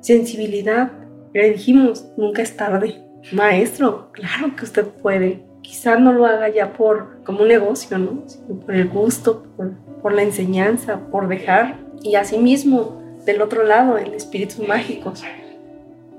sensibilidad? 0.00 0.92
Le 1.32 1.50
dijimos, 1.50 2.06
nunca 2.16 2.42
es 2.42 2.56
tarde. 2.56 3.02
Maestro, 3.32 4.12
claro 4.12 4.54
que 4.54 4.64
usted 4.64 4.86
puede. 4.86 5.44
Quizá 5.62 5.96
no 5.96 6.12
lo 6.12 6.26
haga 6.26 6.48
ya 6.48 6.74
por 6.74 7.24
como 7.24 7.40
un 7.42 7.48
negocio, 7.48 7.98
¿no? 7.98 8.22
Sino 8.26 8.60
por 8.60 8.74
el 8.74 8.88
gusto, 8.88 9.46
por, 9.56 9.72
por 10.02 10.12
la 10.12 10.22
enseñanza, 10.22 11.00
por 11.10 11.26
dejar. 11.26 11.80
Y 12.02 12.16
asimismo, 12.16 13.02
del 13.24 13.40
otro 13.40 13.64
lado, 13.64 13.98
en 13.98 14.12
espíritus 14.12 14.58
mágicos, 14.68 15.24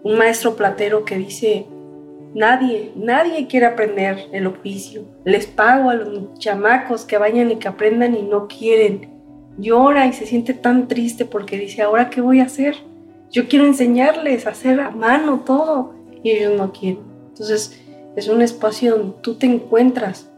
un 0.05 0.19
maestro 0.19 0.55
platero 0.55 1.03
que 1.03 1.17
dice, 1.17 1.65
nadie, 2.35 2.91
nadie 2.95 3.47
quiere 3.47 3.65
aprender 3.65 4.29
el 4.31 4.45
oficio. 4.45 5.01
Les 5.23 5.47
pago 5.47 5.89
a 5.89 5.95
los 5.95 6.37
chamacos 6.37 7.05
que 7.05 7.17
vayan 7.17 7.49
y 7.49 7.55
que 7.55 7.67
aprendan 7.67 8.15
y 8.15 8.21
no 8.21 8.47
quieren. 8.47 9.09
Llora 9.57 10.05
y 10.05 10.13
se 10.13 10.27
siente 10.27 10.53
tan 10.53 10.87
triste 10.87 11.25
porque 11.25 11.57
dice, 11.57 11.81
¿ahora 11.81 12.11
qué 12.11 12.21
voy 12.21 12.39
a 12.39 12.45
hacer? 12.45 12.75
Yo 13.31 13.47
quiero 13.47 13.65
enseñarles 13.65 14.45
a 14.45 14.51
hacer 14.51 14.79
a 14.79 14.91
mano 14.91 15.41
todo 15.43 15.95
y 16.23 16.29
ellos 16.29 16.53
no 16.55 16.71
quieren. 16.71 16.99
Entonces 17.29 17.81
es 18.15 18.27
un 18.27 18.43
espacio 18.43 18.95
donde 18.95 19.17
tú 19.21 19.33
te 19.39 19.47
encuentras, 19.47 20.29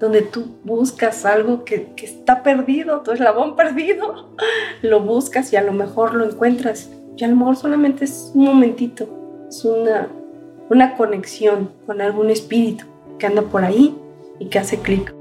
donde 0.00 0.20
tú 0.20 0.58
buscas 0.64 1.24
algo 1.24 1.64
que, 1.64 1.94
está 1.96 2.42
perdido, 2.42 3.00
tu 3.00 3.12
eslabón 3.12 3.56
perdido, 3.56 4.34
lo 4.82 5.00
buscas 5.00 5.50
y 5.54 5.56
a 5.56 5.62
lo 5.62 5.72
mejor 5.72 6.12
lo 6.12 6.26
encuentras. 6.26 6.90
Y 7.16 7.24
a 7.24 7.28
lo 7.28 7.36
mejor 7.36 7.56
solamente 7.56 8.04
es 8.04 8.32
un 8.34 8.44
momentito, 8.44 9.08
es 9.48 9.64
una, 9.64 10.08
una 10.68 10.96
conexión 10.96 11.70
con 11.86 12.00
algún 12.00 12.30
espíritu 12.30 12.84
que 13.18 13.26
anda 13.26 13.42
por 13.42 13.64
ahí 13.64 13.96
y 14.38 14.46
que 14.46 14.58
hace 14.58 14.78
clic. 14.78 15.14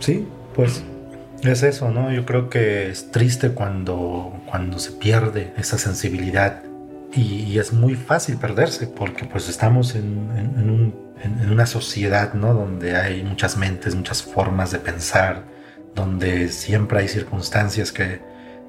Sí, 0.00 0.26
pues 0.54 0.82
es 1.42 1.62
eso, 1.62 1.90
¿no? 1.90 2.10
Yo 2.12 2.26
creo 2.26 2.50
que 2.50 2.90
es 2.90 3.10
triste 3.10 3.50
cuando, 3.50 4.32
cuando 4.46 4.78
se 4.78 4.92
pierde 4.92 5.52
esa 5.56 5.78
sensibilidad 5.78 6.62
y, 7.14 7.58
es 7.58 7.72
muy 7.72 7.94
fácil 7.94 8.36
perderse 8.36 8.86
porque 8.86 9.24
pues 9.24 9.48
estamos 9.48 9.94
en, 9.94 10.92
una 11.50 11.66
sociedad 11.66 12.34
¿no? 12.34 12.54
donde 12.54 12.96
hay 12.96 13.24
muchas 13.24 13.56
mentes, 13.56 13.94
muchas 13.94 14.22
formas 14.22 14.70
de 14.70 14.78
pensar, 14.78 15.42
donde 15.94 16.48
siempre 16.48 17.00
hay 17.00 17.08
circunstancias 17.08 17.90
que 17.90 18.20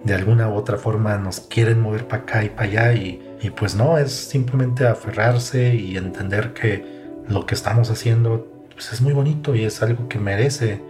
de 0.03 0.13
alguna 0.13 0.49
u 0.49 0.53
otra 0.53 0.77
forma 0.77 1.17
nos 1.17 1.41
quieren 1.41 1.81
mover 1.81 2.07
para 2.07 2.23
acá 2.23 2.43
y 2.43 2.49
para 2.49 2.63
allá 2.63 2.93
y, 2.93 3.21
pues 3.55 3.75
no, 3.75 3.97
es 3.97 4.11
simplemente 4.11 4.85
aferrarse 4.87 5.73
y 5.75 5.97
entender 5.97 6.53
que 6.53 6.85
lo 7.27 7.45
que 7.45 7.55
estamos 7.55 7.89
haciendo 7.89 8.47
pues 8.73 8.93
es 8.93 9.01
muy 9.01 9.13
bonito 9.13 9.55
y 9.55 9.65
es 9.65 9.81
algo 9.81 10.07
que 10.07 10.19
merece, 10.19 10.81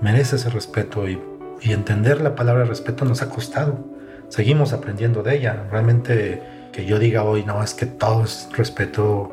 merece 0.00 0.36
ese 0.36 0.50
respeto 0.50 1.08
y, 1.08 1.20
y 1.60 1.72
entender 1.72 2.20
la 2.20 2.34
palabra 2.34 2.64
respeto 2.64 3.04
nos 3.04 3.22
ha 3.22 3.28
costado. 3.28 3.84
Seguimos 4.28 4.72
aprendiendo 4.72 5.22
de 5.22 5.36
ella. 5.36 5.66
Realmente 5.70 6.42
que 6.72 6.84
yo 6.84 6.98
diga 6.98 7.22
hoy, 7.22 7.44
no, 7.44 7.62
es 7.62 7.72
que 7.72 7.86
todo 7.86 8.24
es 8.24 8.48
respeto, 8.56 9.32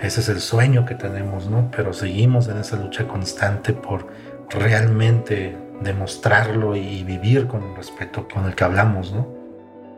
ese 0.00 0.20
es 0.20 0.28
el 0.28 0.40
sueño 0.40 0.84
que 0.84 0.94
tenemos, 0.94 1.48
¿no? 1.48 1.70
Pero 1.74 1.92
seguimos 1.92 2.48
en 2.48 2.58
esa 2.58 2.76
lucha 2.76 3.08
constante 3.08 3.72
por 3.72 4.08
realmente 4.50 5.56
demostrarlo 5.82 6.76
y 6.76 7.02
vivir 7.04 7.46
con 7.46 7.62
el 7.62 7.76
respeto 7.76 8.26
con 8.32 8.46
el 8.46 8.54
que 8.54 8.64
hablamos, 8.64 9.12
¿no? 9.12 9.26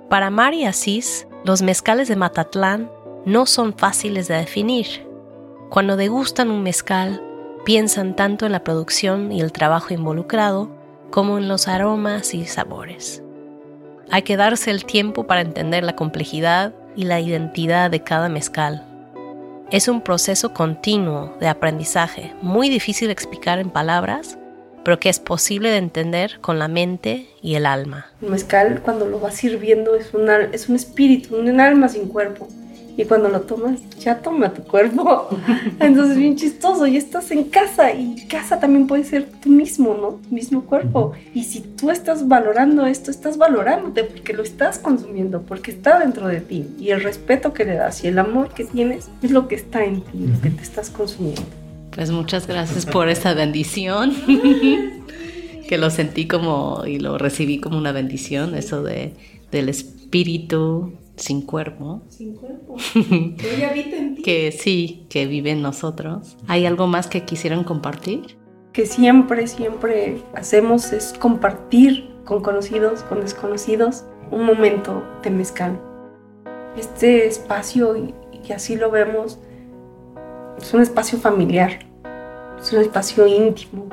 Para 0.09 0.31
Mari 0.31 0.65
Asís, 0.65 1.27
los 1.45 1.63
mezcales 1.63 2.09
de 2.09 2.17
Matatlán 2.17 2.91
no 3.25 3.47
son 3.47 3.75
fáciles 3.75 4.29
de 4.29 4.37
definir. 4.37 4.87
Cuando 5.71 5.97
degustan 5.97 6.51
un 6.51 6.63
mezcal, 6.63 7.23
piensan 7.65 8.15
tanto 8.15 8.47
en 8.47 8.53
la 8.53 8.63
producción 8.63 9.33
y 9.33 9.41
el 9.41 9.53
trabajo 9.53 9.95
involucrado 9.95 10.71
como 11.11 11.39
en 11.39 11.49
los 11.49 11.69
aromas 11.69 12.35
y 12.35 12.45
sabores. 12.45 13.23
Hay 14.11 14.23
que 14.23 14.37
darse 14.37 14.71
el 14.71 14.85
tiempo 14.85 15.27
para 15.27 15.41
entender 15.41 15.85
la 15.85 15.97
complejidad 15.97 16.75
y 16.95 17.05
la 17.05 17.21
identidad 17.21 17.91
de 17.91 18.01
cada 18.01 18.29
mezcal. 18.29 18.87
Es 19.71 19.89
un 19.89 20.03
proceso 20.03 20.53
continuo 20.53 21.35
de 21.41 21.49
aprendizaje, 21.49 22.35
muy 22.43 22.69
difícil 22.69 23.09
de 23.09 23.13
explicar 23.13 23.59
en 23.59 23.71
palabras, 23.71 24.39
pero 24.85 25.01
que 25.01 25.09
es 25.09 25.19
posible 25.19 25.71
de 25.71 25.79
entender 25.79 26.39
con 26.41 26.59
la 26.59 26.69
mente 26.69 27.27
y 27.43 27.55
el 27.55 27.67
alma. 27.67 28.07
El 28.23 28.31
mezcal 28.31 28.81
cuando 28.83 29.07
lo 29.07 29.21
vas 29.21 29.35
sirviendo 29.35 29.95
es, 29.95 30.11
es 30.53 30.69
un 30.69 30.77
espíritu, 30.77 31.37
un 31.37 31.61
alma 31.61 31.89
sin 31.89 32.09
cuerpo 32.09 32.49
y 32.97 33.05
cuando 33.05 33.29
lo 33.29 33.41
tomas, 33.41 33.81
ya 33.99 34.19
toma 34.19 34.53
tu 34.53 34.63
cuerpo. 34.63 35.29
Entonces, 35.81 36.17
bien 36.17 36.37
chistoso, 36.37 36.87
y 36.87 36.97
estás 36.97 37.31
en 37.31 37.45
casa 37.45 37.93
y 37.93 38.27
casa 38.29 38.61
también 38.61 38.87
puede 38.87 39.05
ser 39.05 39.27
tú 39.43 39.49
mismo, 39.49 39.97
¿no? 40.01 40.21
Tu 40.29 40.35
mismo 40.35 40.65
cuerpo. 40.65 41.13
Y 41.35 41.45
si 41.45 41.61
tú 41.61 41.91
estás 41.91 42.29
valorando 42.29 42.87
esto, 42.87 43.11
estás 43.11 43.37
valorándote 43.37 44.05
porque 44.05 44.33
lo 44.33 44.43
estás 44.43 44.79
consumiendo, 44.79 45.43
porque 45.43 45.73
está 45.73 45.99
dentro 45.99 46.29
de 46.29 46.41
ti. 46.41 46.69
Y 46.79 46.91
el 46.91 47.03
respeto 47.03 47.53
que 47.53 47.65
le 47.65 47.75
das 47.75 48.05
y 48.05 48.09
el 48.09 48.19
amor 48.19 48.55
que 48.55 48.65
tienes 48.65 49.09
es 49.23 49.31
lo 49.31 49.49
que 49.49 49.57
está 49.57 49.85
en 49.85 50.03
ti, 50.03 50.27
lo 50.27 50.41
que 50.41 50.51
te 50.51 50.63
estás 50.63 50.91
consumiendo. 50.91 51.64
Pues 51.95 52.11
muchas 52.11 52.47
gracias 52.47 52.87
por 52.87 53.09
esa 53.09 53.35
bendición. 53.35 54.13
que 55.69 55.79
lo 55.79 55.91
sentí 55.91 56.27
como 56.27 56.85
y 56.87 56.99
lo 56.99 57.19
recibí 57.19 57.61
como 57.61 57.79
una 57.79 57.93
bendición, 57.93 58.55
eso 58.55 58.83
de, 58.83 59.15
del 59.51 59.69
espíritu 59.69 60.93
sin 61.17 61.43
cuerpo. 61.43 62.03
Sin 62.09 62.35
cuerpo. 62.35 62.77
Que 63.39 63.55
ella 63.57 63.71
habita 63.71 63.97
en 63.97 64.17
ti. 64.17 64.23
Que 64.23 64.53
sí, 64.53 65.07
que 65.09 65.27
vive 65.27 65.51
en 65.51 65.63
nosotros. 65.63 66.37
¿Hay 66.49 66.67
algo 66.67 66.87
más 66.87 67.07
que 67.07 67.25
quisieran 67.25 67.65
compartir? 67.65 68.37
Que 68.73 68.87
siempre, 68.87 69.47
siempre 69.47 70.19
hacemos 70.35 70.93
es 70.93 71.15
compartir 71.19 72.11
con 72.25 72.43
conocidos, 72.43 73.03
con 73.05 73.21
desconocidos, 73.21 74.05
un 74.31 74.45
momento 74.45 75.05
de 75.23 75.31
mezcal. 75.31 75.81
Este 76.77 77.27
espacio, 77.27 77.97
y, 77.97 78.15
y 78.47 78.53
así 78.53 78.75
lo 78.75 78.91
vemos, 78.91 79.39
es 80.59 80.75
un 80.75 80.83
espacio 80.83 81.19
familiar, 81.19 81.79
es 82.61 82.73
un 82.73 82.81
espacio 82.81 83.27
íntimo, 83.27 83.89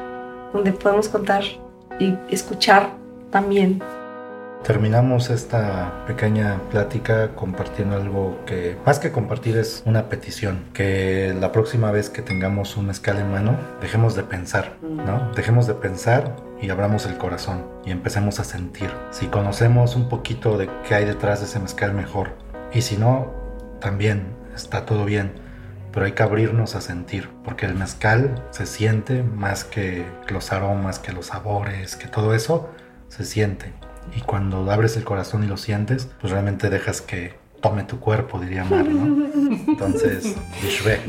donde 0.53 0.71
podemos 0.71 1.09
contar 1.09 1.43
y 1.99 2.15
escuchar 2.29 2.91
también. 3.31 3.81
Terminamos 4.63 5.31
esta 5.31 6.05
pequeña 6.05 6.59
plática 6.69 7.33
compartiendo 7.33 7.95
algo 7.95 8.37
que 8.45 8.77
más 8.85 8.99
que 8.99 9.11
compartir 9.11 9.57
es 9.57 9.81
una 9.87 10.07
petición, 10.07 10.65
que 10.73 11.35
la 11.39 11.51
próxima 11.51 11.91
vez 11.91 12.11
que 12.11 12.21
tengamos 12.21 12.77
un 12.77 12.85
mezcal 12.85 13.17
en 13.17 13.31
mano, 13.31 13.57
dejemos 13.81 14.15
de 14.15 14.21
pensar, 14.21 14.77
¿no? 14.83 15.31
Dejemos 15.35 15.65
de 15.65 15.73
pensar 15.73 16.35
y 16.61 16.69
abramos 16.69 17.07
el 17.07 17.17
corazón 17.17 17.65
y 17.85 17.91
empecemos 17.91 18.39
a 18.39 18.43
sentir. 18.43 18.91
Si 19.09 19.25
conocemos 19.25 19.95
un 19.95 20.09
poquito 20.09 20.59
de 20.59 20.69
qué 20.87 20.93
hay 20.93 21.05
detrás 21.05 21.39
de 21.39 21.47
ese 21.47 21.59
mezcal 21.59 21.95
mejor 21.95 22.29
y 22.71 22.83
si 22.83 22.97
no, 22.97 23.33
también 23.79 24.27
está 24.53 24.85
todo 24.85 25.05
bien, 25.05 25.31
pero 25.91 26.05
hay 26.05 26.13
que 26.13 26.23
abrirnos 26.23 26.75
a 26.75 26.81
sentir, 26.81 27.29
porque 27.43 27.65
el 27.65 27.75
mezcal 27.75 28.43
se 28.51 28.65
siente 28.65 29.23
más 29.23 29.63
que 29.63 30.05
los 30.29 30.51
aromas, 30.51 30.99
que 30.99 31.11
los 31.11 31.27
sabores, 31.27 31.95
que 31.95 32.07
todo 32.07 32.33
eso 32.33 32.69
se 33.09 33.25
siente 33.25 33.73
y 34.15 34.21
cuando 34.21 34.69
abres 34.71 34.97
el 34.97 35.03
corazón 35.03 35.43
y 35.43 35.47
lo 35.47 35.57
sientes, 35.57 36.09
pues 36.19 36.31
realmente 36.31 36.69
dejas 36.69 37.01
que 37.01 37.33
tome 37.61 37.83
tu 37.83 37.99
cuerpo, 37.99 38.39
diría 38.39 38.63
Mar, 38.63 38.85
¿no? 38.85 39.27
Entonces, 39.67 40.35
Dishre. 40.61 40.99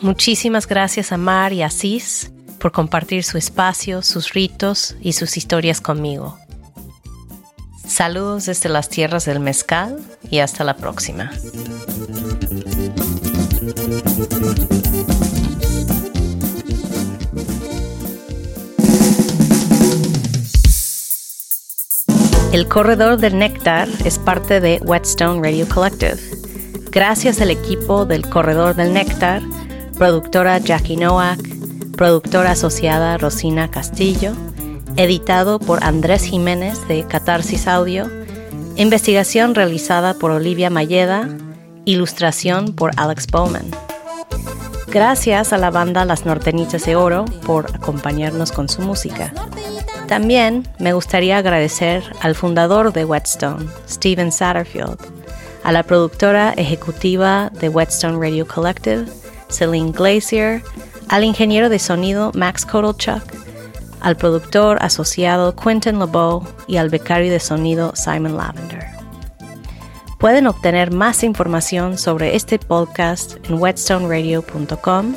Muchísimas 0.00 0.66
gracias 0.66 1.12
a 1.12 1.18
Mar 1.18 1.52
y 1.52 1.62
a 1.62 1.70
Cis 1.70 2.32
por 2.60 2.70
compartir 2.70 3.24
su 3.24 3.38
espacio, 3.38 4.02
sus 4.02 4.32
ritos 4.34 4.94
y 5.00 5.14
sus 5.14 5.36
historias 5.36 5.80
conmigo. 5.80 6.38
Saludos 7.84 8.46
desde 8.46 8.68
las 8.68 8.88
tierras 8.88 9.24
del 9.24 9.40
mezcal 9.40 9.98
y 10.30 10.38
hasta 10.38 10.62
la 10.62 10.76
próxima. 10.76 11.32
El 22.52 22.68
Corredor 22.68 23.18
del 23.18 23.38
Néctar 23.38 23.88
es 24.04 24.18
parte 24.18 24.60
de 24.60 24.80
Whetstone 24.84 25.40
Radio 25.42 25.68
Collective. 25.68 26.18
Gracias 26.90 27.40
al 27.40 27.50
equipo 27.50 28.06
del 28.06 28.28
Corredor 28.28 28.74
del 28.74 28.92
Néctar, 28.92 29.40
productora 29.96 30.58
Jackie 30.58 30.96
Nowak, 30.96 31.38
productora 32.00 32.52
asociada 32.52 33.18
Rosina 33.18 33.70
Castillo, 33.70 34.32
editado 34.96 35.58
por 35.58 35.84
Andrés 35.84 36.22
Jiménez 36.22 36.88
de 36.88 37.06
Catarsis 37.06 37.68
Audio, 37.68 38.10
investigación 38.76 39.54
realizada 39.54 40.14
por 40.14 40.30
Olivia 40.30 40.70
Mayeda, 40.70 41.28
ilustración 41.84 42.74
por 42.74 42.92
Alex 42.96 43.26
Bowman. 43.26 43.66
Gracias 44.86 45.52
a 45.52 45.58
la 45.58 45.68
banda 45.68 46.06
Las 46.06 46.24
Nortenitas 46.24 46.86
de 46.86 46.96
Oro 46.96 47.26
por 47.44 47.66
acompañarnos 47.76 48.50
con 48.50 48.70
su 48.70 48.80
música. 48.80 49.34
También 50.08 50.66
me 50.78 50.94
gustaría 50.94 51.36
agradecer 51.36 52.02
al 52.22 52.34
fundador 52.34 52.94
de 52.94 53.04
Whetstone, 53.04 53.68
Steven 53.86 54.32
Satterfield, 54.32 54.96
a 55.64 55.70
la 55.70 55.82
productora 55.82 56.54
ejecutiva 56.56 57.52
de 57.60 57.68
Whetstone 57.68 58.18
Radio 58.18 58.46
Collective, 58.46 59.04
Celine 59.50 59.92
Glacier, 59.92 60.62
al 61.10 61.24
ingeniero 61.24 61.68
de 61.68 61.80
sonido 61.80 62.30
Max 62.34 62.64
Kotelchuk, 62.64 63.22
al 64.00 64.16
productor 64.16 64.78
asociado 64.80 65.54
Quentin 65.56 65.98
LeBeau 65.98 66.46
y 66.68 66.76
al 66.76 66.88
becario 66.88 67.32
de 67.32 67.40
sonido 67.40 67.92
Simon 67.96 68.36
Lavender. 68.36 68.86
Pueden 70.18 70.46
obtener 70.46 70.92
más 70.92 71.24
información 71.24 71.98
sobre 71.98 72.36
este 72.36 72.58
podcast 72.58 73.36
en 73.48 73.60
whetstoneradio.com 73.60 75.14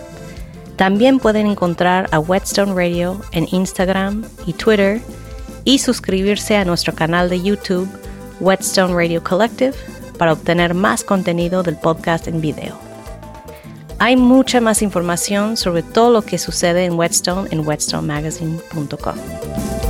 también 0.75 1.19
pueden 1.19 1.45
encontrar 1.45 2.09
a 2.11 2.19
Whetstone 2.19 2.73
Radio 2.73 3.21
en 3.31 3.47
Instagram 3.51 4.25
y 4.47 4.53
Twitter 4.53 5.01
y 5.63 5.77
suscribirse 5.77 6.57
a 6.57 6.65
nuestro 6.65 6.95
canal 6.95 7.29
de 7.29 7.41
YouTube 7.41 7.87
Whetstone 8.39 8.95
Radio 8.95 9.23
Collective 9.23 9.75
para 10.17 10.33
obtener 10.33 10.73
más 10.73 11.03
contenido 11.03 11.61
del 11.61 11.77
podcast 11.77 12.27
en 12.27 12.41
video. 12.41 12.92
Hay 14.03 14.17
mucha 14.17 14.59
más 14.59 14.81
información 14.81 15.55
sobre 15.55 15.81
todo 15.81 16.11
lo 16.11 16.23
que 16.23 16.37
sucede 16.37 16.83
en 16.83 16.99
Whetstone 16.99 17.47
en 17.51 17.65
whetstonemagazine.com. 17.65 19.82